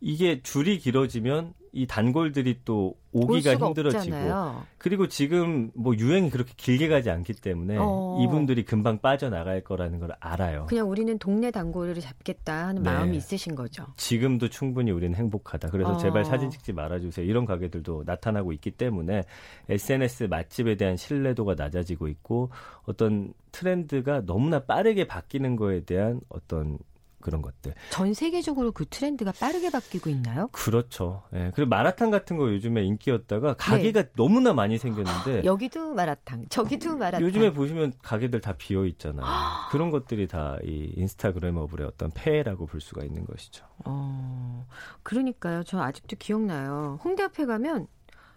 이게 0.00 0.42
줄이 0.42 0.78
길어지면 0.78 1.54
이 1.72 1.86
단골들이 1.86 2.60
또 2.66 2.94
오기가 3.12 3.56
힘들어지고 3.56 3.98
없잖아요. 3.98 4.62
그리고 4.76 5.08
지금 5.08 5.70
뭐 5.74 5.94
유행이 5.96 6.30
그렇게 6.30 6.52
길게 6.56 6.88
가지 6.88 7.10
않기 7.10 7.34
때문에 7.34 7.76
어. 7.78 8.18
이분들이 8.22 8.64
금방 8.64 8.98
빠져나갈 8.98 9.62
거라는 9.62 9.98
걸 9.98 10.10
알아요. 10.20 10.66
그냥 10.66 10.90
우리는 10.90 11.18
동네 11.18 11.50
단골을 11.50 11.98
잡겠다 12.00 12.68
하는 12.68 12.82
네. 12.82 12.90
마음이 12.90 13.16
있으신 13.16 13.54
거죠. 13.54 13.86
지금도 13.96 14.48
충분히 14.48 14.90
우리는 14.90 15.14
행복하다. 15.14 15.70
그래서 15.70 15.92
어. 15.92 15.96
제발 15.96 16.24
사진 16.26 16.50
찍지 16.50 16.74
말아주세요. 16.74 17.24
이런 17.26 17.46
가게들도 17.46 18.04
나타나고 18.04 18.52
있기 18.52 18.72
때문에 18.72 19.24
SNS 19.70 20.24
맛집에 20.24 20.76
대한 20.76 20.96
신뢰도가 20.96 21.54
낮아지고 21.54 22.08
있고 22.08 22.50
어떤 22.84 23.32
트렌드가 23.50 24.22
너무나 24.26 24.60
빠르게 24.60 25.06
바뀌는 25.06 25.56
거에 25.56 25.84
대한 25.84 26.20
어떤 26.28 26.78
그런 27.22 27.40
것들. 27.40 27.72
전 27.90 28.12
세계적으로 28.12 28.72
그 28.72 28.84
트렌드가 28.84 29.32
빠르게 29.32 29.70
바뀌고 29.70 30.10
있나요? 30.10 30.48
그렇죠. 30.52 31.22
예. 31.32 31.50
그리고 31.54 31.70
마라탕 31.70 32.10
같은 32.10 32.36
거 32.36 32.52
요즘에 32.52 32.84
인기였다가 32.84 33.54
가게가 33.54 34.02
네. 34.02 34.08
너무나 34.16 34.52
많이 34.52 34.76
생겼는데 34.76 35.44
여기도 35.44 35.94
마라탕, 35.94 36.44
저기도 36.50 36.96
마라탕. 36.98 37.22
요즘에 37.26 37.52
보시면 37.54 37.94
가게들 38.02 38.42
다 38.42 38.52
비어 38.58 38.84
있잖아요. 38.84 39.24
그런 39.70 39.90
것들이 39.90 40.26
다 40.28 40.58
이 40.64 40.92
인스타그램 40.96 41.56
어블의 41.56 41.86
어떤 41.86 42.10
폐해라고 42.10 42.66
볼 42.66 42.80
수가 42.80 43.04
있는 43.04 43.24
것이죠. 43.24 43.64
어. 43.84 44.66
그러니까요. 45.02 45.62
저 45.64 45.80
아직도 45.80 46.16
기억나요. 46.18 46.98
홍대 47.04 47.22
앞에 47.22 47.46
가면 47.46 47.86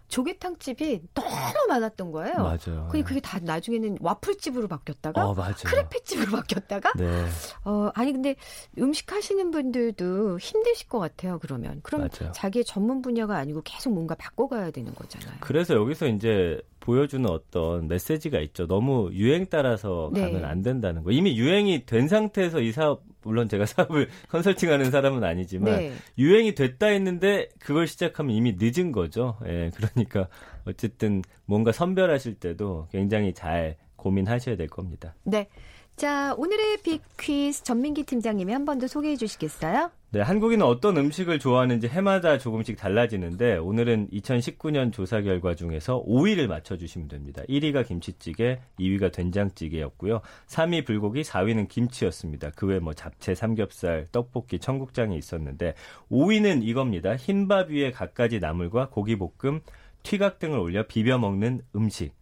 조개탕집이 0.08 1.02
너무 1.14 1.28
많았던 1.68 2.12
거예요. 2.12 2.34
맞아요. 2.36 2.88
근데 2.90 3.02
그게 3.02 3.20
다 3.20 3.38
나중에는 3.42 3.98
와플집으로 4.00 4.68
바뀌었다가 4.68 5.26
어, 5.28 5.34
크레페집으로 5.34 6.32
바뀌었다가 6.32 6.92
네. 6.96 7.26
어 7.64 7.90
아니 7.94 8.12
근데 8.12 8.36
음식 8.78 9.12
하시는 9.12 9.50
분들도 9.50 10.38
힘드실 10.38 10.88
것 10.88 10.98
같아요. 10.98 11.38
그러면 11.40 11.80
그럼 11.82 12.02
맞아요. 12.02 12.32
자기의 12.32 12.64
전문 12.64 13.02
분야가 13.02 13.36
아니고 13.36 13.62
계속 13.62 13.92
뭔가 13.92 14.14
바꿔 14.14 14.48
가야 14.48 14.70
되는 14.70 14.94
거잖아요. 14.94 15.36
그래서 15.40 15.74
여기서 15.74 16.06
이제 16.06 16.60
보여주는 16.86 17.28
어떤 17.28 17.88
메시지가 17.88 18.38
있죠. 18.42 18.68
너무 18.68 19.10
유행 19.12 19.46
따라서 19.50 20.08
네. 20.14 20.20
가면 20.20 20.44
안 20.44 20.62
된다는 20.62 21.02
거. 21.02 21.10
이미 21.10 21.36
유행이 21.36 21.84
된 21.84 22.06
상태에서 22.06 22.60
이 22.60 22.70
사업 22.70 23.02
물론 23.22 23.48
제가 23.48 23.66
사업을 23.66 24.08
컨설팅하는 24.28 24.92
사람은 24.92 25.24
아니지만 25.24 25.76
네. 25.76 25.92
유행이 26.16 26.54
됐다 26.54 26.86
했는데 26.86 27.48
그걸 27.58 27.88
시작하면 27.88 28.36
이미 28.36 28.56
늦은 28.56 28.92
거죠. 28.92 29.36
예, 29.46 29.72
그러니까 29.74 30.28
어쨌든 30.64 31.22
뭔가 31.44 31.72
선별하실 31.72 32.36
때도 32.36 32.86
굉장히 32.92 33.34
잘 33.34 33.76
고민하셔야 33.96 34.56
될 34.56 34.68
겁니다. 34.68 35.16
네. 35.24 35.48
자, 35.96 36.34
오늘의 36.36 36.82
빅퀴즈 36.82 37.62
전민기 37.64 38.02
팀장님이 38.04 38.52
한 38.52 38.66
번 38.66 38.78
더 38.78 38.86
소개해 38.86 39.16
주시겠어요? 39.16 39.90
네, 40.10 40.20
한국인은 40.20 40.64
어떤 40.66 40.96
음식을 40.98 41.38
좋아하는지 41.38 41.88
해마다 41.88 42.36
조금씩 42.36 42.76
달라지는데 42.76 43.56
오늘은 43.56 44.08
2019년 44.12 44.92
조사 44.92 45.22
결과 45.22 45.54
중에서 45.54 46.04
5위를 46.04 46.48
맞춰 46.48 46.76
주시면 46.76 47.08
됩니다. 47.08 47.42
1위가 47.48 47.86
김치찌개, 47.86 48.60
2위가 48.78 49.10
된장찌개였고요. 49.10 50.20
3위 50.48 50.84
불고기, 50.84 51.22
4위는 51.22 51.68
김치였습니다. 51.68 52.50
그 52.50 52.66
외 52.66 52.78
뭐 52.78 52.92
잡채, 52.92 53.34
삼겹살, 53.34 54.06
떡볶이, 54.12 54.58
청국장이 54.58 55.16
있었는데 55.16 55.74
5위는 56.10 56.62
이겁니다. 56.62 57.16
흰밥 57.16 57.70
위에 57.70 57.90
갖가지 57.90 58.38
나물과 58.38 58.90
고기 58.90 59.16
볶음, 59.16 59.60
튀각 60.02 60.38
등을 60.40 60.58
올려 60.58 60.86
비벼 60.86 61.16
먹는 61.18 61.62
음식. 61.74 62.12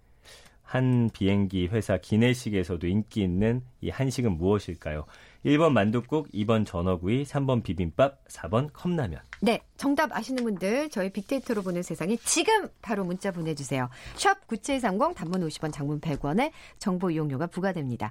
한 0.74 1.08
비행기 1.12 1.68
회사 1.68 1.98
기내식에서도 1.98 2.84
인기 2.88 3.22
있는 3.22 3.62
이 3.80 3.90
한식은 3.90 4.36
무엇일까요? 4.36 5.04
1번 5.46 5.70
만둣국, 5.70 6.32
2번 6.32 6.66
전어구이, 6.66 7.22
3번 7.22 7.62
비빔밥, 7.62 8.26
4번 8.26 8.72
컵라면. 8.72 9.20
네, 9.40 9.60
정답 9.76 10.10
아시는 10.10 10.42
분들 10.42 10.90
저희 10.90 11.10
빅데이터로 11.10 11.62
보는 11.62 11.84
세상에 11.84 12.16
지금 12.24 12.68
바로 12.82 13.04
문자 13.04 13.30
보내주세요. 13.30 13.88
샵 14.16 14.48
9730 14.48 15.14
단문 15.14 15.46
50원 15.46 15.72
장문 15.72 16.00
100원에 16.00 16.50
정보 16.80 17.08
이용료가 17.08 17.46
부과됩니다. 17.46 18.10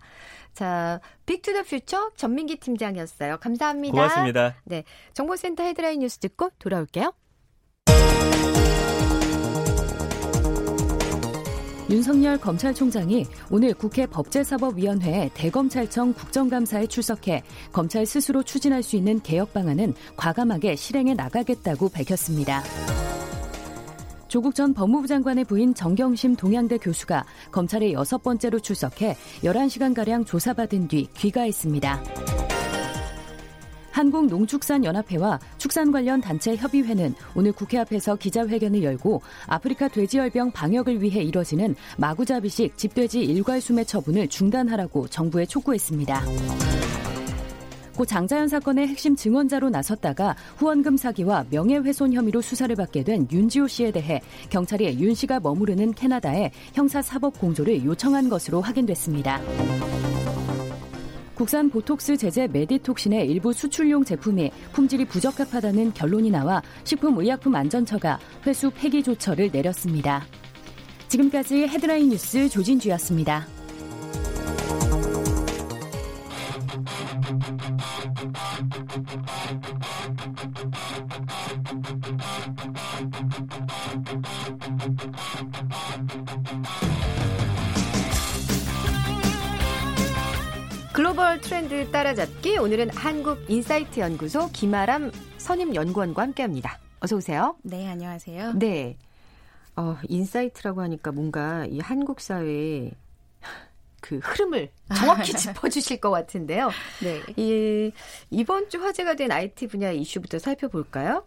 자, 0.53 1.01
빅투더퓨처 1.25 2.11
전민기 2.15 2.55
팀장이었어요. 2.61 3.39
감사합니다. 3.41 3.91
고맙습니다. 3.91 4.55
네, 4.63 4.85
정보센터 5.11 5.63
헤드라인 5.63 5.99
뉴스 5.99 6.17
듣고 6.19 6.51
돌아올게요. 6.59 7.11
윤석열 11.93 12.39
검찰총장이 12.39 13.23
오늘 13.51 13.75
국회 13.75 14.07
법제사법위원회 14.07 15.29
대검찰청 15.35 16.11
국정감사에 16.13 16.87
출석해 16.87 17.43
검찰 17.71 18.07
스스로 18.07 18.41
추진할 18.41 18.81
수 18.81 18.95
있는 18.95 19.21
개혁 19.21 19.53
방안은 19.53 19.93
과감하게 20.17 20.75
실행해 20.75 21.13
나가겠다고 21.13 21.89
밝혔습니다. 21.89 22.63
조국 24.27 24.55
전 24.55 24.73
법무부 24.73 25.05
장관의 25.05 25.45
부인 25.45 25.75
정경심 25.75 26.35
동양대 26.35 26.79
교수가 26.79 27.25
검찰에 27.51 27.93
여섯 27.93 28.23
번째로 28.23 28.59
출석해 28.59 29.15
11시간가량 29.43 30.25
조사받은 30.25 30.87
뒤 30.87 31.07
귀가했습니다. 31.15 32.52
한국농축산연합회와 33.93 35.39
축산 35.57 35.91
관련 35.91 36.19
단체 36.19 36.55
협의회는 36.55 37.15
오늘 37.35 37.51
국회 37.53 37.77
앞에서 37.77 38.15
기자회견을 38.15 38.83
열고 38.83 39.21
아프리카 39.47 39.87
돼지열병 39.87 40.51
방역을 40.51 41.01
위해 41.01 41.21
이뤄지는 41.21 41.75
마구잡이식 41.97 42.77
집돼지 42.77 43.21
일괄 43.21 43.61
수매 43.61 43.83
처분을 43.83 44.27
중단하라고 44.27 45.07
정부에 45.07 45.45
촉구했습니다. 45.45 46.23
고 47.95 48.05
장자연 48.05 48.47
사건의 48.47 48.87
핵심 48.87 49.15
증언자로 49.15 49.69
나섰다가 49.69 50.35
후원금 50.57 50.97
사기와 50.97 51.45
명예훼손 51.51 52.13
혐의로 52.13 52.41
수사를 52.41 52.75
받게 52.75 53.03
된 53.03 53.27
윤지호 53.31 53.67
씨에 53.67 53.91
대해 53.91 54.19
경찰이 54.49 54.99
윤 54.99 55.13
씨가 55.13 55.39
머무르는 55.39 55.93
캐나다에 55.93 56.51
형사사법 56.73 57.39
공조를 57.39 57.85
요청한 57.85 58.29
것으로 58.29 58.61
확인됐습니다. 58.61 59.39
국산 61.35 61.69
보톡스 61.69 62.15
제제 62.17 62.47
메디톡신의 62.47 63.27
일부 63.27 63.53
수출용 63.53 64.03
제품이 64.03 64.51
품질이 64.71 65.05
부적합하다는 65.05 65.93
결론이 65.93 66.29
나와 66.29 66.61
식품의약품안전처가 66.83 68.19
회수 68.45 68.71
폐기 68.71 69.01
조처를 69.01 69.49
내렸습니다. 69.51 70.23
지금까지 71.07 71.67
헤드라인 71.67 72.09
뉴스 72.09 72.47
조진주였습니다. 72.49 73.62
글로벌 91.23 91.39
트렌드 91.39 91.89
따라잡기 91.89 92.57
오늘은 92.57 92.89
한국 92.89 93.49
인사이트 93.49 94.01
연구소 94.01 94.49
김아람 94.51 95.09
선임 95.37 95.73
연구원과 95.73 96.21
함께합니다. 96.21 96.77
어서 96.99 97.15
오세요. 97.15 97.55
네, 97.63 97.87
안녕하세요. 97.87 98.53
네. 98.55 98.97
어, 99.77 99.95
인사이트라고 100.09 100.81
하니까 100.81 101.13
뭔가 101.13 101.65
이 101.67 101.79
한국 101.79 102.19
사회의 102.19 102.91
그 104.01 104.17
흐름을 104.17 104.69
정확히 104.93 105.31
짚어주실 105.33 106.01
것 106.01 106.11
같은데요. 106.11 106.69
네. 107.01 107.21
이, 107.37 107.93
이번 108.29 108.69
주 108.69 108.83
화제가 108.83 109.13
된 109.13 109.31
IT 109.31 109.67
분야 109.67 109.91
이슈부터 109.91 110.39
살펴볼까요? 110.39 111.25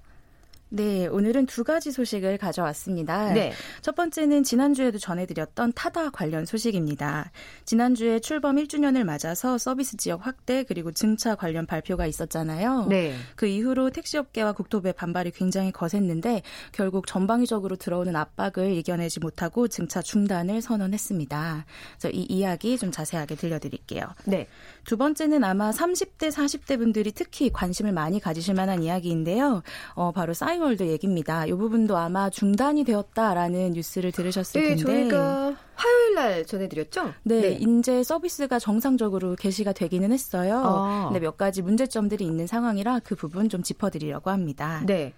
네, 0.69 1.07
오늘은 1.07 1.47
두 1.47 1.63
가지 1.63 1.93
소식을 1.93 2.39
가져왔습니다. 2.39 3.33
네. 3.33 3.53
첫 3.83 3.95
번째는 3.95 4.43
지난주에도 4.43 4.99
전해드렸던 4.99 5.73
타다 5.75 6.11
관련 6.11 6.45
소식입니다. 6.45 7.31
지난주에 7.65 8.19
출범 8.19 8.57
1주년을 8.57 9.05
맞아서 9.05 9.59
서비스 9.59 9.97
지역 9.97 10.27
확대 10.27 10.65
그리고 10.65 10.91
증차 10.91 11.37
관련 11.37 11.67
발표가 11.67 12.07
있었잖아요. 12.07 12.87
네. 12.89 13.15
그 13.37 13.47
이후로 13.47 13.91
택시업계와 13.91 14.53
국토부의 14.53 14.95
반발이 14.95 15.31
굉장히 15.31 15.71
거셌는데 15.71 16.43
결국 16.73 17.07
전방위적으로 17.07 17.77
들어오는 17.77 18.17
압박을 18.17 18.73
이겨내지 18.73 19.21
못하고 19.21 19.69
증차 19.69 20.03
중단을 20.03 20.63
선언했습니다. 20.63 21.65
그래서 21.99 22.17
이 22.17 22.23
이야기 22.23 22.77
좀 22.77 22.91
자세하게 22.91 23.37
들려드릴게요. 23.37 24.05
네. 24.25 24.49
두 24.87 24.97
번째는 24.97 25.45
아마 25.45 25.71
30대, 25.71 26.31
40대 26.31 26.79
분들이 26.79 27.13
특히 27.13 27.51
관심을 27.51 27.93
많이 27.93 28.21
가지실 28.21 28.55
만한 28.55 28.83
이야기인데요. 28.83 29.63
어, 29.95 30.13
바로 30.13 30.33
사이 30.35 30.57
사이월드 30.57 30.85
얘기입니다. 30.85 31.45
이 31.45 31.53
부분도 31.53 31.97
아마 31.97 32.31
중단이 32.31 32.85
되었다라는 32.85 33.73
뉴스를 33.73 34.11
들으셨을 34.11 34.61
네, 34.61 34.69
텐데 34.69 34.83
저희가 34.83 35.57
화요일 35.75 36.15
날 36.15 36.47
전해드렸죠? 36.47 37.13
네, 37.25 37.41
네, 37.41 37.53
이제 37.53 38.03
서비스가 38.03 38.59
정상적으로 38.59 39.37
개시가 39.37 39.73
되기는 39.73 40.13
했어요. 40.13 40.63
아. 40.65 41.05
근데 41.09 41.21
몇 41.21 41.37
가지 41.37 41.61
문제점들이 41.63 42.25
있는 42.25 42.47
상황이라 42.47 43.01
그 43.01 43.15
부분 43.15 43.49
좀 43.49 43.63
짚어드리려고 43.63 44.31
합니다. 44.31 44.83
네. 44.87 45.13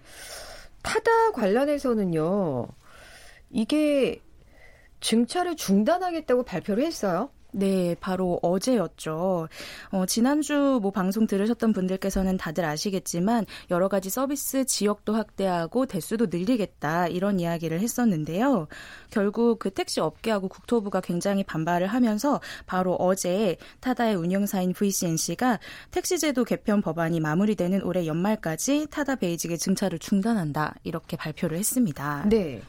타다 0.83 1.31
관련해서는요, 1.31 2.67
이게 3.49 4.21
증차를 4.99 5.55
중단하겠다고 5.55 6.43
발표를 6.43 6.85
했어요. 6.85 7.29
네, 7.51 7.95
바로 7.99 8.39
어제였죠. 8.41 9.49
어, 9.91 10.05
지난주 10.05 10.79
뭐 10.81 10.91
방송 10.91 11.25
들으셨던 11.25 11.73
분들께서는 11.73 12.37
다들 12.37 12.63
아시겠지만 12.65 13.45
여러 13.71 13.87
가지 13.87 14.09
서비스 14.09 14.65
지역도 14.65 15.13
확대하고 15.15 15.85
대수도 15.87 16.27
늘리겠다 16.29 17.07
이런 17.07 17.39
이야기를 17.39 17.79
했었는데요. 17.79 18.67
결국 19.09 19.59
그 19.59 19.71
택시 19.71 19.99
업계하고 19.99 20.47
국토부가 20.47 21.01
굉장히 21.01 21.43
반발을 21.43 21.87
하면서 21.87 22.39
바로 22.67 22.93
어제 22.95 23.57
타다의 23.79 24.15
운영사인 24.15 24.73
VCNC가 24.73 25.59
택시제도 25.91 26.43
개편 26.43 26.81
법안이 26.81 27.19
마무리되는 27.19 27.81
올해 27.83 28.05
연말까지 28.05 28.87
타다 28.91 29.15
베이직의 29.15 29.57
증차를 29.57 29.99
중단한다 29.99 30.75
이렇게 30.83 31.17
발표를 31.17 31.57
했습니다. 31.57 32.25
네. 32.29 32.61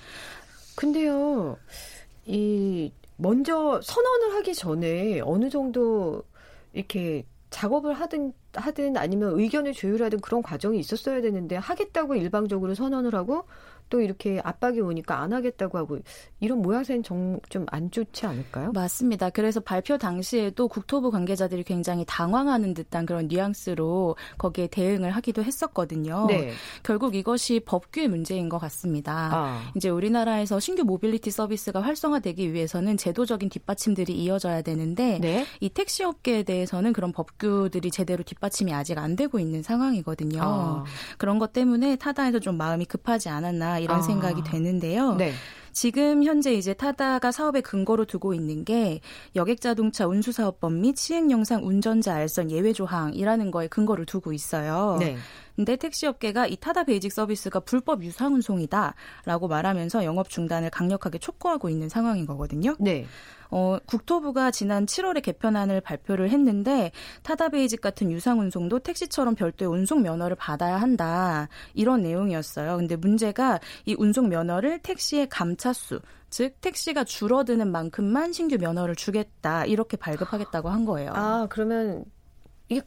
근데요. 0.75 1.59
이 2.25 2.91
먼저 3.21 3.81
선언을 3.83 4.35
하기 4.37 4.55
전에 4.55 5.21
어느 5.21 5.51
정도 5.51 6.23
이렇게 6.73 7.25
작업을 7.51 7.93
하든 7.95 8.33
하든 8.55 8.97
아니면 8.97 9.39
의견을 9.39 9.75
조율하든 9.75 10.21
그런 10.21 10.43
과정이 10.43 10.79
있었어야 10.79 11.21
되는데 11.21 11.57
하겠다고 11.57 12.15
일방적으로 12.15 12.75
선언을 12.75 13.15
하고 13.15 13.45
또 13.91 14.01
이렇게 14.01 14.41
압박이 14.43 14.81
오니까 14.81 15.21
안 15.21 15.33
하겠다고 15.33 15.77
하고 15.79 15.99
이런 16.41 16.63
모양새는 16.63 17.03
좀 17.03 17.41
안 17.71 17.91
좋지 17.91 18.27
않을까요? 18.27 18.73
맞습니다. 18.73 19.31
그래서 19.31 19.61
발표 19.61 19.99
당시에도 19.99 20.69
국토부 20.69 21.11
관계자들이 21.11 21.65
굉장히 21.65 22.05
당황하는 22.07 22.75
듯한 22.75 23.07
그런 23.07 23.29
뉘앙스로 23.29 24.17
거기에 24.39 24.67
대응을 24.69 25.11
하기도 25.11 25.43
했었거든요. 25.43 26.27
네. 26.29 26.53
결국 26.83 27.15
이것이 27.15 27.61
법규의 27.61 28.09
문제인 28.09 28.49
것 28.49 28.59
같습니다. 28.59 29.31
아. 29.33 29.73
이제 29.77 29.89
우리나라에서 29.89 30.61
신규 30.61 30.85
모빌리티 30.85 31.31
서비스가 31.31 31.81
활성화되기 31.81 32.53
위해서는 32.53 32.97
제도적인 32.97 33.49
뒷받침들이 33.49 34.13
이어져야 34.15 34.63
되는데 34.63 35.19
네. 35.21 35.47
이 35.61 35.69
택시 35.69 36.05
업계에 36.05 36.43
대해서는 36.43 36.93
그런 36.93 37.13
법규들이 37.13 37.91
제대로 37.91 38.23
뒷받침이 38.23 38.73
아직 38.73 38.99
안 38.99 39.17
되고 39.17 39.39
있는 39.39 39.63
상황이거든요. 39.63 40.41
아. 40.43 40.85
그런 41.19 41.39
것 41.39 41.53
때문에 41.53 41.97
타다에서 41.97 42.39
좀 42.39 42.57
마음이 42.57 42.85
급하지 42.85 43.29
않았나 43.29 43.80
이런 43.81 43.99
아. 43.99 44.03
생각이 44.03 44.43
되는데요. 44.45 45.15
네. 45.15 45.33
지금 45.73 46.25
현재 46.25 46.53
이제 46.53 46.75
타다가 46.75 47.31
사업의 47.31 47.63
근거로 47.63 48.05
두고 48.05 48.35
있는 48.35 48.65
게 48.65 49.01
여객자동차 49.37 50.07
운수사업법 50.07 50.73
및 50.73 50.97
시행령상 50.97 51.67
운전자 51.67 52.15
알선 52.15 52.51
예외 52.51 52.73
조항이라는 52.73 53.51
거에 53.51 53.69
근거를 53.69 54.05
두고 54.05 54.33
있어요. 54.33 54.97
네. 54.99 55.17
근데 55.57 55.77
택시업계가 55.77 56.47
이 56.47 56.57
타다 56.57 56.85
베이직 56.85 57.13
서비스가 57.13 57.61
불법 57.61 58.03
유상 58.03 58.35
운송이다라고 58.35 59.49
말하면서 59.49 60.05
영업 60.05 60.31
중단을 60.31 60.71
강력하게 60.71 61.19
촉구하고 61.19 61.69
있는 61.69 61.89
상황인 61.89 62.27
거거든요. 62.27 62.77
네. 62.81 63.07
어, 63.51 63.79
국토부가 63.87 64.51
지난 64.51 64.87
7월에 64.87 65.23
개편안을 65.23 65.81
발표를 65.81 66.31
했는데 66.31 66.93
타다 67.23 67.49
베이직 67.49 67.81
같은 67.81 68.11
유상 68.11 68.41
운송도 68.41 68.81
택시처럼 68.81 69.35
별도의 69.35 69.71
운송 69.71 70.03
면허를 70.03 70.37
받아야 70.37 70.77
한다. 70.77 71.49
이런 71.75 72.03
내용이었어요. 72.03 72.77
근데 72.77 72.97
문제가 72.97 73.61
이 73.87 73.95
운송 73.99 74.29
면허를 74.29 74.81
택시의 74.81 75.29
감차수 75.29 76.01
즉 76.31 76.61
택시가 76.61 77.05
줄어드는 77.05 77.71
만큼만 77.71 78.33
신규 78.33 78.57
면허를 78.57 78.95
주겠다 78.95 79.65
이렇게 79.65 79.97
발급하겠다고 79.97 80.69
한 80.69 80.85
거예요. 80.85 81.13
아 81.15 81.47
그러면 81.51 82.05
이게 82.69 82.83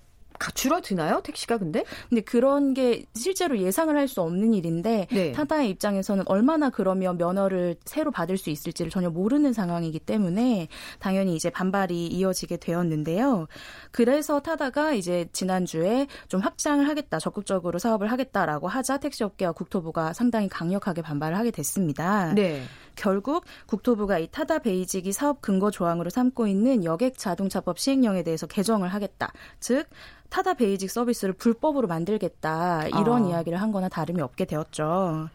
줄어드나요? 0.56 1.22
택시가 1.22 1.58
근데? 1.58 1.84
근데 2.10 2.22
그런 2.22 2.74
게 2.74 3.06
실제로 3.16 3.58
예상을 3.58 3.96
할 3.96 4.04
수 4.14 4.22
없는 4.22 4.54
일인데 4.54 5.08
네. 5.12 5.32
타다의 5.32 5.70
입장에서는 5.72 6.26
얼마나 6.28 6.70
그러면 6.70 7.18
면허를 7.18 7.78
새로 7.86 8.12
받을 8.12 8.38
수 8.38 8.50
있을지를 8.50 8.92
전혀 8.92 9.10
모르는 9.10 9.54
상황이기 9.54 10.00
때문에 10.00 10.68
당연히 11.00 11.36
이제 11.36 11.50
반발이 11.50 12.08
이어지게 12.08 12.58
되었는데요. 12.58 13.48
그래서 13.92 14.40
타다가 14.42 14.94
이제 14.94 15.28
지난주에 15.32 16.08
좀 16.28 16.42
확장을 16.42 16.88
하겠다, 16.88 17.18
적극적으로 17.20 17.80
사업을 17.80 18.12
하겠다라고 18.12 18.68
하자 18.68 18.98
택시업계와 18.98 19.54
국토부가 19.54 20.14
상당히 20.14 20.50
강력하게 20.50 21.02
반발을 21.02 21.38
하게 21.38 21.52
됐습니다. 21.52 22.34
네. 22.34 22.64
결국 22.96 23.46
국토부가 23.66 24.20
이 24.20 24.28
타다 24.32 24.60
베이직이 24.60 25.12
사업 25.12 25.42
근거 25.42 25.72
조항으로 25.72 26.10
삼고 26.10 26.48
있는 26.48 26.84
여객 26.84 27.18
자동차법 27.18 27.80
시행령에 27.80 28.24
대해서 28.24 28.48
개정을 28.48 28.90
하겠다. 28.90 29.32
즉 29.60 29.88
타다 30.30 30.56
베이직 30.56 30.90
서비스를 30.90 31.34
불법으로 31.34 31.88
만들겠다. 31.88 32.88
이런 32.88 33.26
아. 33.26 33.30
이야기를 33.30 33.62
한 33.62 33.72
거나 33.72 33.90
다름이 33.90 34.22
없게 34.22 34.46
되었죠. 34.46 35.30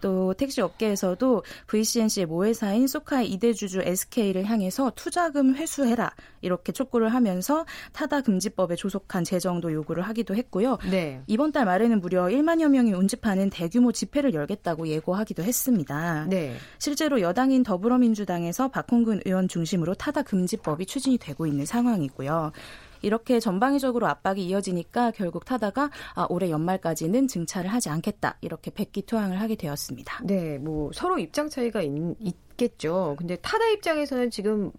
또 0.00 0.34
택시 0.34 0.60
업계에서도 0.60 1.42
VCNC의 1.66 2.26
모회사인 2.26 2.86
쏘카의 2.86 3.30
이대주주 3.32 3.82
SK를 3.82 4.44
향해서 4.44 4.92
투자금 4.94 5.54
회수해라 5.54 6.12
이렇게 6.40 6.72
촉구를 6.72 7.08
하면서 7.14 7.66
타다 7.92 8.20
금지법에 8.20 8.76
조속한 8.76 9.24
제정도 9.24 9.72
요구를 9.72 10.02
하기도 10.04 10.34
했고요. 10.34 10.78
네. 10.90 11.22
이번 11.26 11.52
달 11.52 11.64
말에는 11.64 12.00
무려 12.00 12.24
1만여 12.24 12.68
명이 12.68 12.92
운집하는 12.92 13.50
대규모 13.50 13.92
집회를 13.92 14.34
열겠다고 14.34 14.88
예고하기도 14.88 15.42
했습니다. 15.42 16.26
네. 16.28 16.56
실제로 16.78 17.20
여당인 17.20 17.62
더불어민주당에서 17.62 18.68
박홍근 18.68 19.22
의원 19.24 19.48
중심으로 19.48 19.94
타다 19.94 20.22
금지법이 20.22 20.86
추진이 20.86 21.18
되고 21.18 21.46
있는 21.46 21.66
상황이고요. 21.66 22.52
이렇게 23.02 23.40
전방위적으로 23.40 24.06
압박이 24.06 24.44
이어지니까 24.46 25.12
결국 25.12 25.44
타다가 25.44 25.90
아, 26.14 26.26
올해 26.28 26.50
연말까지는 26.50 27.28
증차를 27.28 27.72
하지 27.72 27.88
않겠다 27.88 28.36
이렇게 28.40 28.70
백기투항을 28.70 29.40
하게 29.40 29.54
되었습니다. 29.56 30.22
네, 30.24 30.58
뭐 30.58 30.90
서로 30.92 31.18
입장 31.18 31.48
차이가 31.48 31.82
있, 31.82 31.90
있겠죠. 32.20 33.16
근데 33.18 33.36
타다 33.36 33.68
입장에서는 33.68 34.30
지금 34.30 34.72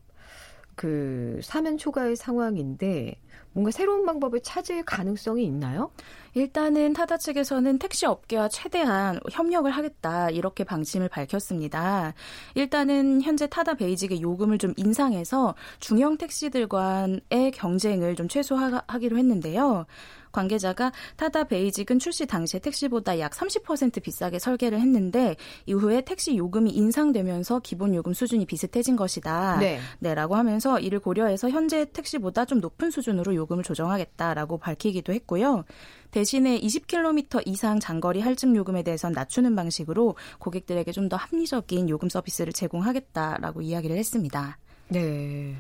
그 0.75 1.39
사면 1.43 1.77
초과의 1.77 2.15
상황인데 2.15 3.19
뭔가 3.53 3.71
새로운 3.71 4.05
방법을 4.05 4.41
찾을 4.41 4.83
가능성이 4.83 5.43
있나요? 5.45 5.91
일단은 6.35 6.93
타다 6.93 7.17
측에서는 7.17 7.79
택시 7.79 8.05
업계와 8.05 8.49
최대한 8.49 9.19
협력을 9.31 9.69
하겠다 9.69 10.29
이렇게 10.29 10.63
방침을 10.63 11.09
밝혔습니다. 11.09 12.13
일단은 12.55 13.21
현재 13.21 13.47
타다 13.47 13.73
베이직의 13.73 14.21
요금을 14.21 14.59
좀 14.59 14.73
인상해서 14.77 15.55
중형 15.79 16.17
택시들과의 16.17 17.51
경쟁을 17.53 18.15
좀 18.15 18.27
최소화하기로 18.27 19.17
했는데요. 19.17 19.85
관계자가 20.31 20.93
타다 21.17 21.43
베이직은 21.43 21.99
출시 21.99 22.25
당시에 22.25 22.61
택시보다 22.61 23.19
약 23.19 23.33
30% 23.33 24.01
비싸게 24.01 24.39
설계를 24.39 24.79
했는데 24.79 25.35
이후에 25.65 26.01
택시 26.01 26.37
요금이 26.37 26.71
인상되면서 26.71 27.59
기본 27.59 27.93
요금 27.95 28.13
수준이 28.13 28.45
비슷해진 28.45 28.95
것이다. 28.95 29.57
네. 29.59 29.79
네라고 29.99 30.35
하면서 30.35 30.79
이를 30.79 30.99
고려해서 30.99 31.49
현재 31.49 31.85
택시보다 31.91 32.45
좀 32.45 32.59
높은 32.59 32.91
수준으로 32.91 33.35
요금을 33.35 33.63
조정하겠다라고 33.63 34.57
밝히기도 34.57 35.11
했고요. 35.11 35.65
대신에 36.11 36.59
20km 36.59 37.43
이상 37.45 37.79
장거리 37.79 38.19
할증 38.21 38.55
요금에 38.55 38.81
대해선 38.81 39.11
낮추는 39.11 39.55
방식으로 39.55 40.15
고객들에게 40.39 40.91
좀 40.91 41.09
더 41.09 41.17
합리적인 41.17 41.89
요금 41.89 42.07
서비스를 42.07 42.53
제공하겠다라고 42.53 43.61
이야기를 43.61 43.97
했습니다. 43.97 44.57
네. 44.87 45.57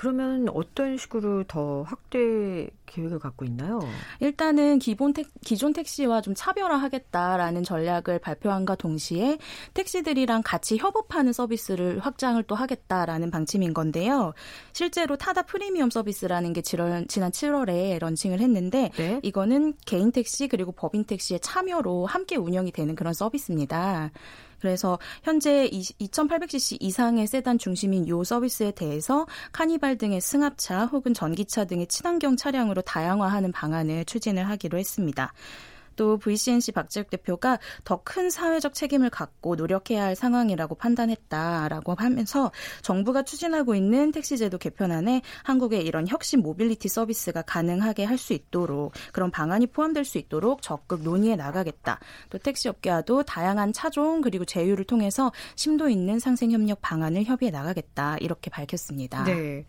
그러면 0.00 0.48
어떤 0.54 0.96
식으로 0.96 1.44
더 1.44 1.82
확대 1.82 2.70
계획을 2.86 3.18
갖고 3.18 3.44
있나요? 3.44 3.80
일단은 4.20 4.78
기본 4.78 5.12
택, 5.12 5.28
기존 5.44 5.74
택시와 5.74 6.22
좀 6.22 6.32
차별화하겠다라는 6.34 7.64
전략을 7.64 8.18
발표한과 8.18 8.76
동시에 8.76 9.36
택시들이랑 9.74 10.40
같이 10.42 10.78
협업하는 10.78 11.34
서비스를 11.34 11.98
확장을 11.98 12.42
또 12.44 12.54
하겠다라는 12.54 13.30
방침인 13.30 13.74
건데요. 13.74 14.32
실제로 14.72 15.18
타다 15.18 15.42
프리미엄 15.42 15.90
서비스라는 15.90 16.54
게 16.54 16.62
지난 16.62 17.06
7월에 17.06 17.98
런칭을 17.98 18.40
했는데 18.40 18.90
네? 18.96 19.20
이거는 19.22 19.74
개인 19.84 20.12
택시 20.12 20.48
그리고 20.48 20.72
법인 20.72 21.04
택시의 21.04 21.40
참여로 21.40 22.06
함께 22.06 22.36
운영이 22.36 22.72
되는 22.72 22.94
그런 22.94 23.12
서비스입니다. 23.12 24.12
그래서 24.60 24.98
현재 25.22 25.68
2,800cc 25.70 26.76
이상의 26.80 27.26
세단 27.26 27.58
중심인 27.58 28.06
요 28.08 28.22
서비스에 28.22 28.72
대해서 28.72 29.26
카니발 29.52 29.98
등의 29.98 30.20
승합차 30.20 30.86
혹은 30.86 31.14
전기차 31.14 31.64
등의 31.64 31.86
친환경 31.86 32.36
차량으로 32.36 32.82
다양화하는 32.82 33.52
방안을 33.52 34.04
추진을 34.04 34.48
하기로 34.48 34.78
했습니다. 34.78 35.32
또 35.96 36.16
VCNC 36.18 36.72
박재욱 36.72 37.10
대표가 37.10 37.58
더 37.84 38.00
큰 38.02 38.30
사회적 38.30 38.74
책임을 38.74 39.10
갖고 39.10 39.56
노력해야 39.56 40.04
할 40.04 40.16
상황이라고 40.16 40.74
판단했다라고 40.74 41.94
하면서 41.94 42.50
정부가 42.82 43.22
추진하고 43.22 43.74
있는 43.74 44.10
택시제도 44.10 44.56
개편안에 44.58 45.22
한국의 45.44 45.84
이런 45.84 46.08
혁신 46.08 46.40
모빌리티 46.40 46.88
서비스가 46.88 47.42
가능하게 47.42 48.04
할 48.04 48.20
수 48.20 48.34
있도록 48.34 48.92
그런 49.12 49.30
방안이 49.30 49.66
포함될 49.68 50.04
수 50.04 50.18
있도록 50.18 50.62
적극 50.62 51.02
논의해 51.02 51.36
나가겠다. 51.36 51.98
또 52.28 52.38
택시 52.38 52.68
업계와도 52.68 53.24
다양한 53.24 53.72
차종 53.72 54.20
그리고 54.20 54.44
제휴를 54.44 54.84
통해서 54.84 55.32
심도 55.56 55.88
있는 55.88 56.18
상생 56.18 56.52
협력 56.52 56.80
방안을 56.82 57.24
협의해 57.24 57.50
나가겠다. 57.50 58.18
이렇게 58.20 58.50
밝혔습니다. 58.50 59.24
네. 59.24 59.64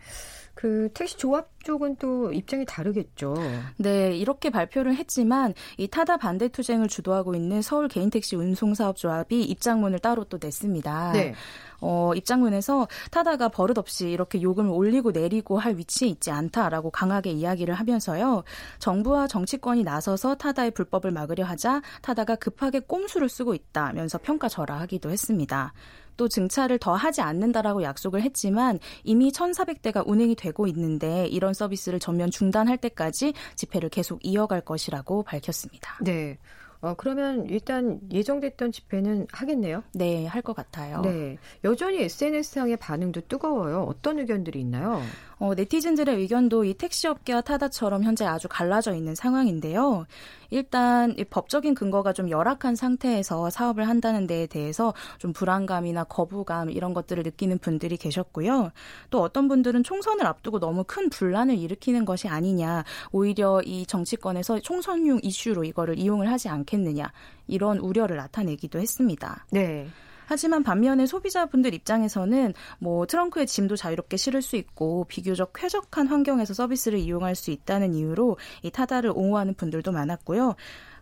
그 0.53 0.89
택시 0.93 1.17
조합 1.17 1.49
쪽은 1.63 1.97
또 1.97 2.31
입장이 2.33 2.65
다르겠죠. 2.65 3.35
네, 3.77 4.15
이렇게 4.15 4.49
발표를 4.49 4.95
했지만 4.95 5.53
이 5.77 5.87
타다 5.87 6.17
반대 6.17 6.47
투쟁을 6.47 6.87
주도하고 6.87 7.35
있는 7.35 7.61
서울 7.61 7.87
개인 7.87 8.09
택시 8.09 8.35
운송 8.35 8.73
사업 8.73 8.97
조합이 8.97 9.43
입장문을 9.43 9.99
따로 9.99 10.23
또 10.23 10.37
냈습니다. 10.41 11.11
네. 11.13 11.33
어, 11.81 12.13
입장문에서 12.15 12.87
타다가 13.09 13.49
버릇없이 13.49 14.09
이렇게 14.09 14.41
요금을 14.41 14.69
올리고 14.71 15.11
내리고 15.11 15.57
할 15.57 15.75
위치에 15.77 16.07
있지 16.07 16.31
않다라고 16.31 16.91
강하게 16.91 17.31
이야기를 17.31 17.73
하면서요. 17.73 18.43
정부와 18.79 19.27
정치권이 19.27 19.83
나서서 19.83 20.35
타다의 20.35 20.71
불법을 20.71 21.11
막으려 21.11 21.43
하자 21.43 21.81
타다가 22.01 22.35
급하게 22.35 22.79
꼼수를 22.79 23.29
쓰고 23.29 23.55
있다면서 23.55 24.19
평가절하하기도 24.19 25.09
했습니다. 25.09 25.73
또 26.17 26.27
증차를 26.27 26.77
더 26.79 26.93
하지 26.93 27.21
않는다라고 27.21 27.83
약속을 27.83 28.21
했지만 28.21 28.79
이미 29.03 29.31
1,400대가 29.31 30.03
운행이 30.05 30.35
되고 30.35 30.67
있는데 30.67 31.27
이런 31.27 31.53
서비스를 31.53 31.99
전면 31.99 32.29
중단할 32.31 32.77
때까지 32.77 33.33
집회를 33.55 33.89
계속 33.89 34.19
이어갈 34.23 34.61
것이라고 34.61 35.23
밝혔습니다. 35.23 35.97
네. 36.01 36.37
어, 36.83 36.95
그러면 36.97 37.45
일단 37.47 37.99
예정됐던 38.11 38.71
집회는 38.71 39.27
하겠네요? 39.31 39.83
네, 39.93 40.25
할 40.25 40.41
것 40.41 40.55
같아요. 40.55 41.01
네. 41.01 41.37
여전히 41.63 42.01
SNS상의 42.01 42.77
반응도 42.77 43.21
뜨거워요. 43.27 43.83
어떤 43.83 44.17
의견들이 44.17 44.59
있나요? 44.61 44.99
어, 45.37 45.53
네티즌들의 45.53 46.15
의견도 46.15 46.63
이 46.65 46.73
택시업계와 46.73 47.41
타다처럼 47.41 48.03
현재 48.03 48.25
아주 48.25 48.47
갈라져 48.49 48.95
있는 48.95 49.13
상황인데요. 49.13 50.07
일단 50.51 51.15
이 51.17 51.23
법적인 51.23 51.73
근거가 51.73 52.13
좀 52.13 52.29
열악한 52.29 52.75
상태에서 52.75 53.49
사업을 53.49 53.87
한다는 53.89 54.27
데에 54.27 54.45
대해서 54.45 54.93
좀 55.17 55.33
불안감이나 55.33 56.03
거부감 56.03 56.69
이런 56.69 56.93
것들을 56.93 57.23
느끼는 57.23 57.57
분들이 57.57 57.97
계셨고요. 57.97 58.71
또 59.09 59.21
어떤 59.21 59.47
분들은 59.47 59.83
총선을 59.83 60.25
앞두고 60.27 60.59
너무 60.59 60.83
큰 60.85 61.09
분란을 61.09 61.57
일으키는 61.57 62.05
것이 62.05 62.27
아니냐, 62.27 62.83
오히려 63.11 63.61
이 63.63 63.85
정치권에서 63.85 64.59
총선용 64.59 65.19
이슈로 65.23 65.63
이거를 65.63 65.97
이용을 65.97 66.29
하지 66.29 66.49
않겠느냐 66.49 67.11
이런 67.47 67.79
우려를 67.79 68.17
나타내기도 68.17 68.79
했습니다. 68.79 69.45
네. 69.51 69.87
하지만 70.31 70.63
반면에 70.63 71.07
소비자분들 71.07 71.73
입장에서는 71.73 72.53
뭐 72.79 73.05
트렁크에 73.05 73.45
짐도 73.45 73.75
자유롭게 73.75 74.15
실을 74.15 74.41
수 74.41 74.55
있고 74.55 75.03
비교적 75.09 75.51
쾌적한 75.53 76.07
환경에서 76.07 76.53
서비스를 76.53 76.99
이용할 76.99 77.35
수 77.35 77.51
있다는 77.51 77.93
이유로 77.93 78.37
이 78.63 78.71
타다를 78.71 79.11
옹호하는 79.13 79.55
분들도 79.55 79.91
많았고요. 79.91 80.55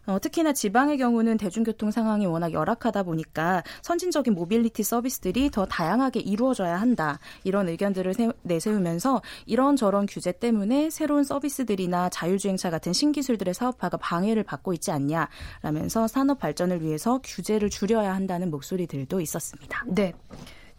어, 0.06 0.20
특히나 0.20 0.54
지방의 0.54 0.98
경우는 0.98 1.38
대중교통 1.38 1.92
상황이 1.92 2.26
워낙 2.26 2.54
열악하다 2.54 3.04
보니까 3.04 3.64
선진적인 3.82 4.34
모빌리티 4.34 4.84
서비스들이 4.84 5.52
더 5.52 5.66
다양하게 5.66 6.20
이루어져야 6.22 6.80
한다. 6.80 7.20
이런 7.44 7.70
의견들을 7.70 8.14
세, 8.14 8.30
내세우면서 8.44 9.22
이런저런 9.46 10.06
규제 10.06 10.32
때문에 10.32 10.90
새로운 10.90 11.24
서비스들이나 11.24 12.10
자율주행차 12.10 12.70
같은 12.70 12.94
신기술들의 12.94 13.54
사업화가 13.54 13.98
방해를 13.98 14.44
받고 14.44 14.74
있지 14.74 14.92
않냐라면서 14.92 16.08
산업 16.08 16.40
발전을 16.40 16.82
위해서 16.82 17.20
규제를 17.24 17.70
줄여야 17.70 18.14
한다는 18.14 18.50
목소리들도 18.52 19.22
있었습니다. 19.22 19.84
네. 19.88 20.14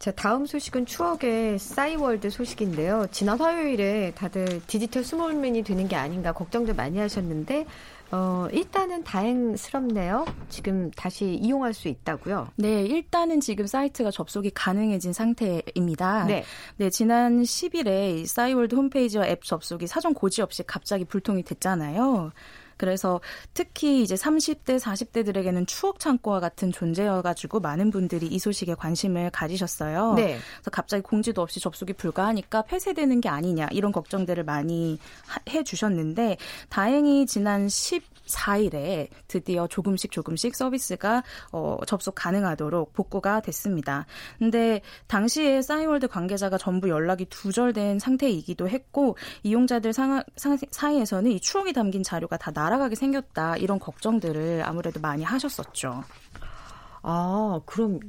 자, 0.01 0.11
다음 0.13 0.47
소식은 0.47 0.87
추억의 0.87 1.59
싸이월드 1.59 2.31
소식인데요. 2.31 3.07
지난 3.11 3.39
화요일에 3.39 4.13
다들 4.15 4.63
디지털 4.67 5.05
수몰민이 5.05 5.63
되는 5.63 5.89
게 5.89 5.97
아닌가 5.97 6.33
걱정들 6.33 6.75
많이 6.75 6.99
하셨는데 6.99 7.67
어, 8.13 8.49
일단은 8.53 9.05
다행스럽네요. 9.05 10.27
지금 10.49 10.91
다시 10.91 11.35
이용할 11.35 11.73
수 11.73 11.89
있다고요? 11.89 12.49
네, 12.57 12.85
일단은 12.85 13.41
지금 13.41 13.67
사이트가 13.67 14.11
접속이 14.11 14.51
가능해진 14.51 15.13
상태입니다. 15.13 16.25
네. 16.25 16.45
네, 16.77 16.91
지난 16.91 17.43
10일에 17.43 18.27
싸이월드 18.27 18.75
홈페이지와 18.75 19.27
앱 19.29 19.45
접속이 19.45 19.87
사전 19.87 20.13
고지 20.13 20.43
없이 20.43 20.63
갑자기 20.67 21.05
불통이 21.05 21.45
됐잖아요. 21.45 22.33
그래서 22.81 23.21
특히 23.53 24.03
이제 24.03 24.15
30대, 24.15 24.81
40대들에게는 24.81 25.67
추억 25.67 25.99
창고와 25.99 26.41
같은 26.41 26.73
존재여가지고 26.73 27.61
많은 27.61 27.91
분들이 27.91 28.27
이 28.27 28.39
소식에 28.39 28.75
관심을 28.75 29.29
가지셨어요. 29.33 30.15
네. 30.15 30.39
그래서 30.57 30.71
갑자기 30.73 31.03
공지도 31.03 31.43
없이 31.43 31.61
접속이 31.61 31.93
불가하니까 31.93 32.63
폐쇄되는 32.63 33.21
게 33.21 33.29
아니냐 33.29 33.69
이런 33.71 33.93
걱정들을 33.93 34.45
많이 34.45 34.99
해 35.51 35.63
주셨는데 35.63 36.39
다행히 36.71 37.27
지난 37.27 37.69
14일에 38.31 39.09
드디어 39.29 39.67
조금씩 39.67 40.11
조금씩 40.11 40.55
서비스가 40.55 41.23
어, 41.53 41.79
접속 41.87 42.15
가능하도록 42.15 42.93
복구가 42.93 43.41
됐습니다. 43.41 44.07
근데 44.39 44.81
당시에 45.07 45.61
싸이월드 45.61 46.09
관계자가 46.09 46.57
전부 46.57 46.89
연락이 46.89 47.25
두절된 47.27 47.99
상태이기도 47.99 48.69
했고 48.69 49.17
이용자들 49.43 49.93
상, 49.93 50.23
상, 50.37 50.57
사이에서는 50.71 51.31
이 51.31 51.41
추억이 51.41 51.73
담긴 51.73 52.03
자료가 52.03 52.37
다 52.37 52.51
나. 52.51 52.61
날아가게 52.61 52.95
생겼다 52.95 53.57
이런 53.57 53.79
걱정들을 53.79 54.63
아무래도 54.65 55.01
많이 55.01 55.25
하셨었죠. 55.25 56.05
아 57.03 57.61
그럼 57.65 58.01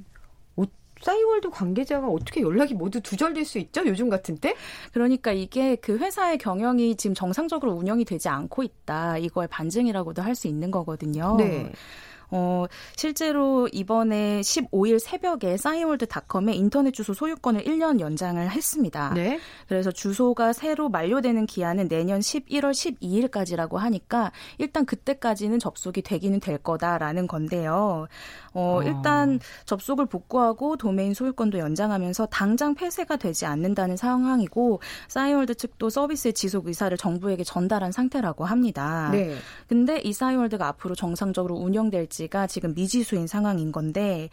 싸이월드 1.02 1.50
관계자가 1.50 2.08
어떻게 2.08 2.42
연락이 2.42 2.74
모두 2.74 3.02
두절될 3.02 3.46
수 3.46 3.58
있죠? 3.60 3.82
요즘 3.86 4.10
같은 4.10 4.38
때? 4.38 4.56
그러니까 4.94 5.32
이게 5.32 5.76
그 5.76 5.98
회사의 5.98 6.38
경영이 6.38 6.96
지금 6.96 7.14
정상적으로 7.14 7.74
운영이 7.74 8.06
되지 8.06 8.30
않고 8.30 8.64
있다. 8.64 9.18
이거의 9.18 9.48
반증이라고도 9.48 10.22
할 10.22 10.32
수 10.32 10.48
있는 10.48 10.72
거거든요. 10.72 11.36
네. 11.38 11.72
어, 12.32 12.66
실제로 12.96 13.68
이번에 13.72 14.40
15일 14.40 15.00
새벽에 15.00 15.58
싸이월드닷컴의 15.58 16.58
인터넷 16.58 16.92
주소 16.92 17.14
소유권을 17.14 17.66
1년 17.66 18.00
연장을 18.00 18.50
했습니다. 18.50 19.14
네. 19.14 19.40
그래서 19.68 19.92
주소가 19.92 20.54
새로 20.54 20.88
만료되는 20.90 21.46
기한은 21.46 21.90
내년 21.90 22.22
11월 22.22 22.72
12일까지라고 22.72 23.76
하니까 23.76 24.32
일단 24.58 24.86
그때까지는 24.86 25.60
접속이 25.60 26.02
되기는 26.02 26.40
될 26.40 26.58
거다라는 26.58 27.28
건데요. 27.28 28.08
어, 28.54 28.80
아. 28.82 28.84
일단 28.86 29.40
접속을 29.66 30.06
복구하고 30.06 30.78
도메인 30.78 31.14
소유권도 31.14 31.60
연장하면서 31.60 32.28
당장 32.28 32.76
폐쇄가 32.76 33.18
되지 33.18 33.46
않는다는 33.46 33.98
상황이고 33.98 34.82
싸이월드 35.10 35.56
측도 35.56 35.90
서비스의 35.90 36.34
지속 36.34 36.68
의사를 36.68 36.96
정부에게 36.96 37.44
전달한 37.44 37.92
상태라고 37.92 38.46
합니다. 38.46 39.10
네. 39.12 39.36
근데 39.68 40.00
이 40.00 40.14
싸이월드가 40.14 40.68
앞으로 40.68 40.96
정상적으로 40.96 41.56
운영될지 41.56 42.21
가지가 42.22 42.48
지금 42.48 42.74
미지수인 42.74 43.28
상황인 43.28 43.72
건데 43.72 44.30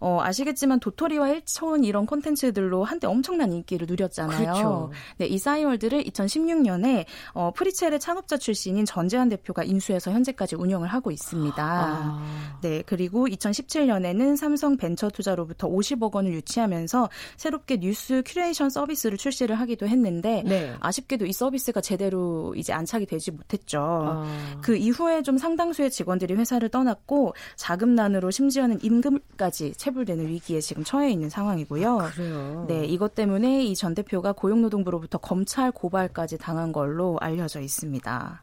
어, 0.00 0.18
아시겠지만 0.22 0.80
도토리와 0.80 1.28
일촌 1.28 1.84
이런 1.84 2.06
콘텐츠들로 2.06 2.84
한때 2.84 3.06
엄청난 3.06 3.52
인기를 3.52 3.86
누렸잖아요. 3.86 4.38
그렇죠. 4.38 4.90
네, 5.18 5.26
이 5.26 5.38
싸이월드를 5.38 6.04
2016년에 6.04 7.04
어, 7.34 7.52
프리첼의 7.54 8.00
창업자 8.00 8.38
출신인 8.38 8.86
전제완 8.86 9.28
대표가 9.28 9.62
인수해서 9.62 10.10
현재까지 10.10 10.56
운영을 10.56 10.88
하고 10.88 11.10
있습니다. 11.10 11.62
아. 11.62 12.58
네, 12.62 12.82
그리고 12.86 13.26
2017년에는 13.26 14.36
삼성 14.36 14.78
벤처 14.78 15.10
투자로부터 15.10 15.68
50억 15.68 16.14
원을 16.14 16.32
유치하면서 16.32 17.10
새롭게 17.36 17.78
뉴스 17.78 18.22
큐레이션 18.24 18.70
서비스를 18.70 19.18
출시를 19.18 19.56
하기도 19.60 19.86
했는데 19.86 20.42
네. 20.46 20.74
아쉽게도 20.80 21.26
이 21.26 21.32
서비스가 21.32 21.82
제대로 21.82 22.54
이제 22.56 22.72
안착이 22.72 23.04
되지 23.04 23.32
못했죠. 23.32 23.80
아. 23.80 24.58
그 24.62 24.76
이후에 24.76 25.22
좀 25.22 25.36
상당수의 25.36 25.90
직원들이 25.90 26.34
회사를 26.34 26.70
떠났고 26.70 27.34
자금난으로 27.56 28.30
심지어는 28.30 28.78
임금까지 28.82 29.74
채 29.74 29.89
체불되는 29.90 30.26
위기에 30.28 30.60
지금 30.60 30.84
처해 30.84 31.10
있는 31.10 31.28
상황이고요. 31.28 31.98
아, 31.98 32.10
그래요. 32.10 32.64
네, 32.68 32.84
이것 32.86 33.14
때문에 33.14 33.64
이 33.64 33.74
전 33.74 33.94
대표가 33.94 34.32
고용노동부로부터 34.32 35.18
검찰 35.18 35.72
고발까지 35.72 36.38
당한 36.38 36.70
걸로 36.72 37.16
알려져 37.20 37.60
있습니다. 37.60 38.42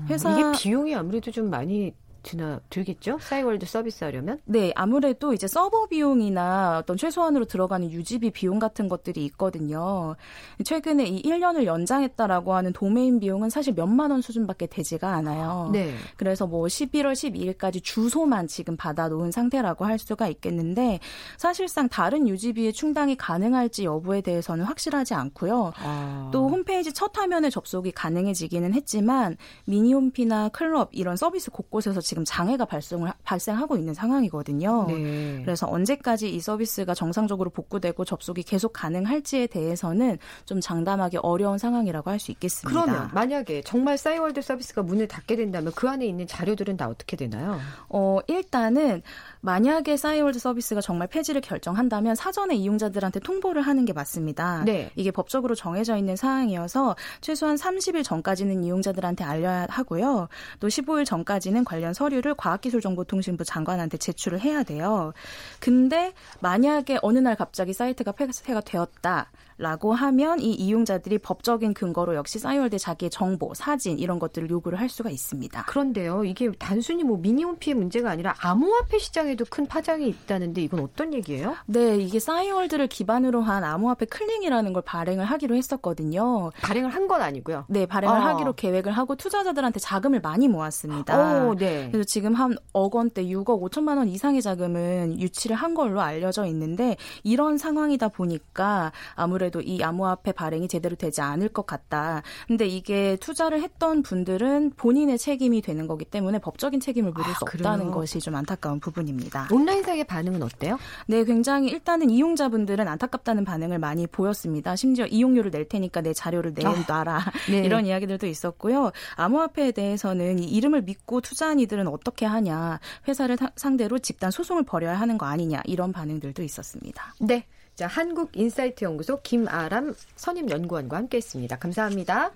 음, 0.00 0.06
회사 0.08 0.32
이게 0.32 0.58
비용이 0.58 0.94
아무래도 0.94 1.30
좀 1.30 1.50
많이 1.50 1.94
드나 2.26 2.60
들겠죠? 2.70 3.18
싸이월드 3.20 3.66
서비스 3.66 4.02
하려면? 4.02 4.40
네, 4.44 4.72
아무래도 4.74 5.32
이제 5.32 5.46
서버 5.46 5.86
비용이나 5.86 6.78
어떤 6.78 6.96
최소한으로 6.96 7.44
들어가는 7.44 7.90
유지비 7.90 8.32
비용 8.32 8.58
같은 8.58 8.88
것들이 8.88 9.24
있거든요. 9.26 10.16
최근에 10.64 11.06
이 11.06 11.22
1년을 11.22 11.64
연장했다라고 11.64 12.54
하는 12.54 12.72
도메인 12.72 13.20
비용은 13.20 13.48
사실 13.48 13.74
몇만 13.74 14.10
원 14.10 14.22
수준밖에 14.22 14.66
되지가 14.66 15.08
않아요. 15.14 15.70
네. 15.72 15.94
그래서 16.16 16.48
뭐 16.48 16.64
11월 16.66 17.12
12일까지 17.12 17.82
주소만 17.82 18.48
지금 18.48 18.76
받아 18.76 19.08
놓은 19.08 19.30
상태라고 19.30 19.84
할 19.84 19.98
수가 19.98 20.26
있겠는데 20.26 20.98
사실상 21.36 21.88
다른 21.88 22.26
유지비의 22.26 22.72
충당이 22.72 23.16
가능할지 23.16 23.84
여부에 23.84 24.20
대해서는 24.20 24.64
확실하지 24.64 25.14
않고요. 25.14 25.72
아. 25.76 26.30
또 26.32 26.48
홈페이지 26.48 26.92
첫 26.92 27.16
화면에 27.16 27.50
접속이 27.50 27.92
가능해지기는 27.92 28.74
했지만 28.74 29.36
미니홈피나 29.66 30.48
클럽 30.48 30.88
이런 30.90 31.16
서비스 31.16 31.52
곳곳에서 31.52 32.00
지금 32.00 32.15
지금 32.16 32.24
장애가 32.24 32.64
발생을 32.64 33.12
발생하고 33.24 33.76
있는 33.76 33.92
상황이거든요. 33.92 34.86
네. 34.88 35.42
그래서 35.44 35.66
언제까지 35.68 36.30
이 36.30 36.40
서비스가 36.40 36.94
정상적으로 36.94 37.50
복구되고 37.50 38.06
접속이 38.06 38.42
계속 38.42 38.72
가능할지에 38.72 39.48
대해서는 39.48 40.16
좀 40.46 40.62
장담하기 40.62 41.18
어려운 41.18 41.58
상황이라고 41.58 42.10
할 42.10 42.16
수 42.16 42.30
있겠습니다. 42.32 42.82
그러면 42.82 43.10
만약에 43.12 43.60
정말 43.60 43.98
싸이월드 43.98 44.40
서비스가 44.40 44.82
문을 44.82 45.06
닫게 45.06 45.36
된다면 45.36 45.70
그 45.76 45.86
안에 45.86 46.06
있는 46.06 46.26
자료들은 46.26 46.78
다 46.78 46.88
어떻게 46.88 47.14
되나요? 47.14 47.60
어, 47.90 48.20
일단은 48.26 49.02
만약에 49.42 49.98
싸이월드 49.98 50.38
서비스가 50.38 50.80
정말 50.80 51.08
폐지를 51.08 51.42
결정한다면 51.42 52.14
사전에 52.14 52.54
이용자들한테 52.54 53.20
통보를 53.20 53.60
하는 53.60 53.84
게 53.84 53.92
맞습니다. 53.92 54.64
네. 54.64 54.90
이게 54.96 55.10
법적으로 55.10 55.54
정해져 55.54 55.98
있는 55.98 56.16
사항이어서 56.16 56.96
최소한 57.20 57.56
30일 57.56 58.02
전까지는 58.02 58.64
이용자들한테 58.64 59.24
알려야 59.24 59.66
하고요. 59.68 60.28
또 60.58 60.68
15일 60.68 61.04
전까지는 61.04 61.64
관련 61.64 61.92
서 61.92 62.05
서류를 62.06 62.34
과학기술정보통신부 62.34 63.44
장관한테 63.44 63.98
제출을 63.98 64.40
해야 64.40 64.62
돼요. 64.62 65.12
근데 65.60 66.12
만약에 66.40 66.98
어느 67.02 67.18
날 67.18 67.36
갑자기 67.36 67.72
사이트가 67.72 68.12
폐쇄가 68.12 68.60
되었다. 68.60 69.30
라고 69.58 69.94
하면 69.94 70.40
이 70.40 70.52
이용자들이 70.52 71.18
법적인 71.18 71.72
근거로 71.74 72.14
역시 72.14 72.38
싸이월드 72.38 72.78
자기의 72.78 73.10
정보, 73.10 73.54
사진 73.54 73.98
이런 73.98 74.18
것들을 74.18 74.50
요구를 74.50 74.78
할 74.78 74.88
수가 74.88 75.08
있습니다. 75.10 75.64
그런데요. 75.64 76.24
이게 76.24 76.50
단순히 76.58 77.04
뭐 77.04 77.16
미니홈피의 77.18 77.74
문제가 77.74 78.10
아니라 78.10 78.34
암호화폐 78.40 78.98
시장에도 78.98 79.44
큰 79.48 79.66
파장이 79.66 80.06
있다는데 80.08 80.60
이건 80.62 80.80
어떤 80.80 81.14
얘기예요? 81.14 81.56
네, 81.66 81.96
이게 81.96 82.18
싸이월드를 82.18 82.86
기반으로 82.88 83.40
한 83.40 83.64
암호화폐 83.64 84.06
클링이라는 84.06 84.72
걸 84.74 84.82
발행을 84.82 85.24
하기로 85.24 85.54
했었거든요. 85.56 86.50
발행을 86.62 86.90
한 86.90 87.06
건 87.06 87.22
아니고요. 87.22 87.66
네, 87.68 87.86
발행을 87.86 88.16
어. 88.16 88.20
하기로 88.20 88.54
계획을 88.54 88.90
하고 88.90 89.14
투자자들한테 89.14 89.78
자금을 89.78 90.20
많이 90.20 90.48
모았습니다. 90.48 91.46
오, 91.46 91.54
네. 91.54 91.88
그래서 91.92 92.04
지금 92.04 92.34
한 92.34 92.56
억 92.72 92.96
원대 92.96 93.24
6억 93.24 93.60
5천만 93.70 93.96
원 93.96 94.08
이상의 94.08 94.42
자금은 94.42 95.20
유치를 95.20 95.54
한 95.54 95.74
걸로 95.74 96.00
알려져 96.00 96.46
있는데 96.46 96.96
이런 97.22 97.58
상황이다 97.58 98.08
보니까 98.08 98.90
아무래도 99.14 99.45
아무래도 99.46 99.60
이 99.60 99.82
암호화폐 99.82 100.32
발행이 100.32 100.68
제대로 100.68 100.96
되지 100.96 101.20
않을 101.20 101.48
것 101.50 101.66
같다. 101.66 102.22
근데 102.46 102.66
이게 102.66 103.16
투자를 103.20 103.62
했던 103.62 104.02
분들은 104.02 104.72
본인의 104.76 105.18
책임이 105.18 105.62
되는 105.62 105.86
거기 105.86 106.04
때문에 106.04 106.38
법적인 106.38 106.80
책임을 106.80 107.12
물을 107.12 107.30
아, 107.30 107.34
수 107.34 107.44
없다는 107.44 107.90
것이 107.90 108.18
좀 108.20 108.34
안타까운 108.34 108.80
부분입니다. 108.80 109.48
온라인상의 109.52 110.04
반응은 110.04 110.42
어때요? 110.42 110.78
네, 111.06 111.24
굉장히 111.24 111.68
일단은 111.68 112.10
이용자분들은 112.10 112.88
안타깝다는 112.88 113.44
반응을 113.44 113.78
많이 113.78 114.06
보였습니다. 114.06 114.74
심지어 114.74 115.06
이용료를 115.06 115.50
낼 115.50 115.68
테니까 115.68 116.00
내 116.00 116.12
자료를 116.12 116.52
내놔라. 116.54 117.16
아, 117.16 117.20
네. 117.50 117.58
이런 117.58 117.86
이야기들도 117.86 118.26
있었고요. 118.26 118.90
암호화폐에 119.16 119.72
대해서는 119.72 120.40
이 120.40 120.46
이름을 120.46 120.82
믿고 120.82 121.20
투자한 121.20 121.60
이들은 121.60 121.86
어떻게 121.86 122.26
하냐. 122.26 122.80
회사를 123.06 123.36
상대로 123.54 123.98
집단 123.98 124.30
소송을 124.30 124.64
벌여야 124.64 124.98
하는 124.98 125.18
거 125.18 125.26
아니냐. 125.26 125.62
이런 125.66 125.92
반응들도 125.92 126.42
있었습니다. 126.42 127.14
네. 127.20 127.46
자, 127.76 127.86
한국인사이트 127.86 128.84
연구소 128.84 129.20
김아람 129.20 129.94
선임 130.16 130.48
연구원과 130.48 130.96
함께했습니다. 130.96 131.58
감사합니다. 131.58 132.30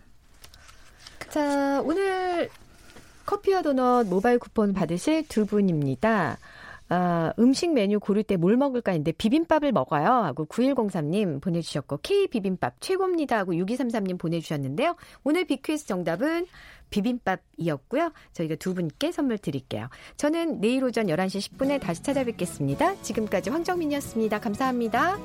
자, 1.31 1.81
오늘 1.83 2.51
커피와 3.25 3.63
도넛 3.63 4.07
모바일 4.09 4.39
쿠폰 4.39 4.75
받으실 4.75 5.27
두 5.29 5.47
분입니다. 5.47 6.37
아, 6.91 7.33
음식 7.39 7.73
메뉴 7.73 8.01
고를 8.01 8.25
때 8.25 8.37
뭘 8.37 8.57
먹을까 8.57 8.93
했는데 8.93 9.13
비빔밥을 9.13 9.71
먹어요 9.73 10.07
하고 10.07 10.47
9103님 10.47 11.41
보내주셨고 11.41 11.99
K 12.03 12.27
비빔밥 12.29 12.81
최고입니다 12.81 13.39
하고 13.39 13.53
6233님 13.53 14.19
보내주셨는데요. 14.19 14.97
오늘 15.25 15.45
비퀴즈 15.45 15.87
정답은 15.87 16.47
비빔밥이었고요. 16.91 18.13
저희가 18.33 18.57
두 18.57 18.75
분께 18.75 19.13
선물 19.13 19.39
드릴게요. 19.39 19.89
저는 20.17 20.61
내일 20.61 20.83
오전 20.85 21.07
11시 21.07 21.53
10분에 21.53 21.81
다시 21.81 22.03
찾아뵙겠습니다. 22.03 23.01
지금까지 23.03 23.51
황정민이었습니다. 23.51 24.41
감사합니다. 24.41 25.19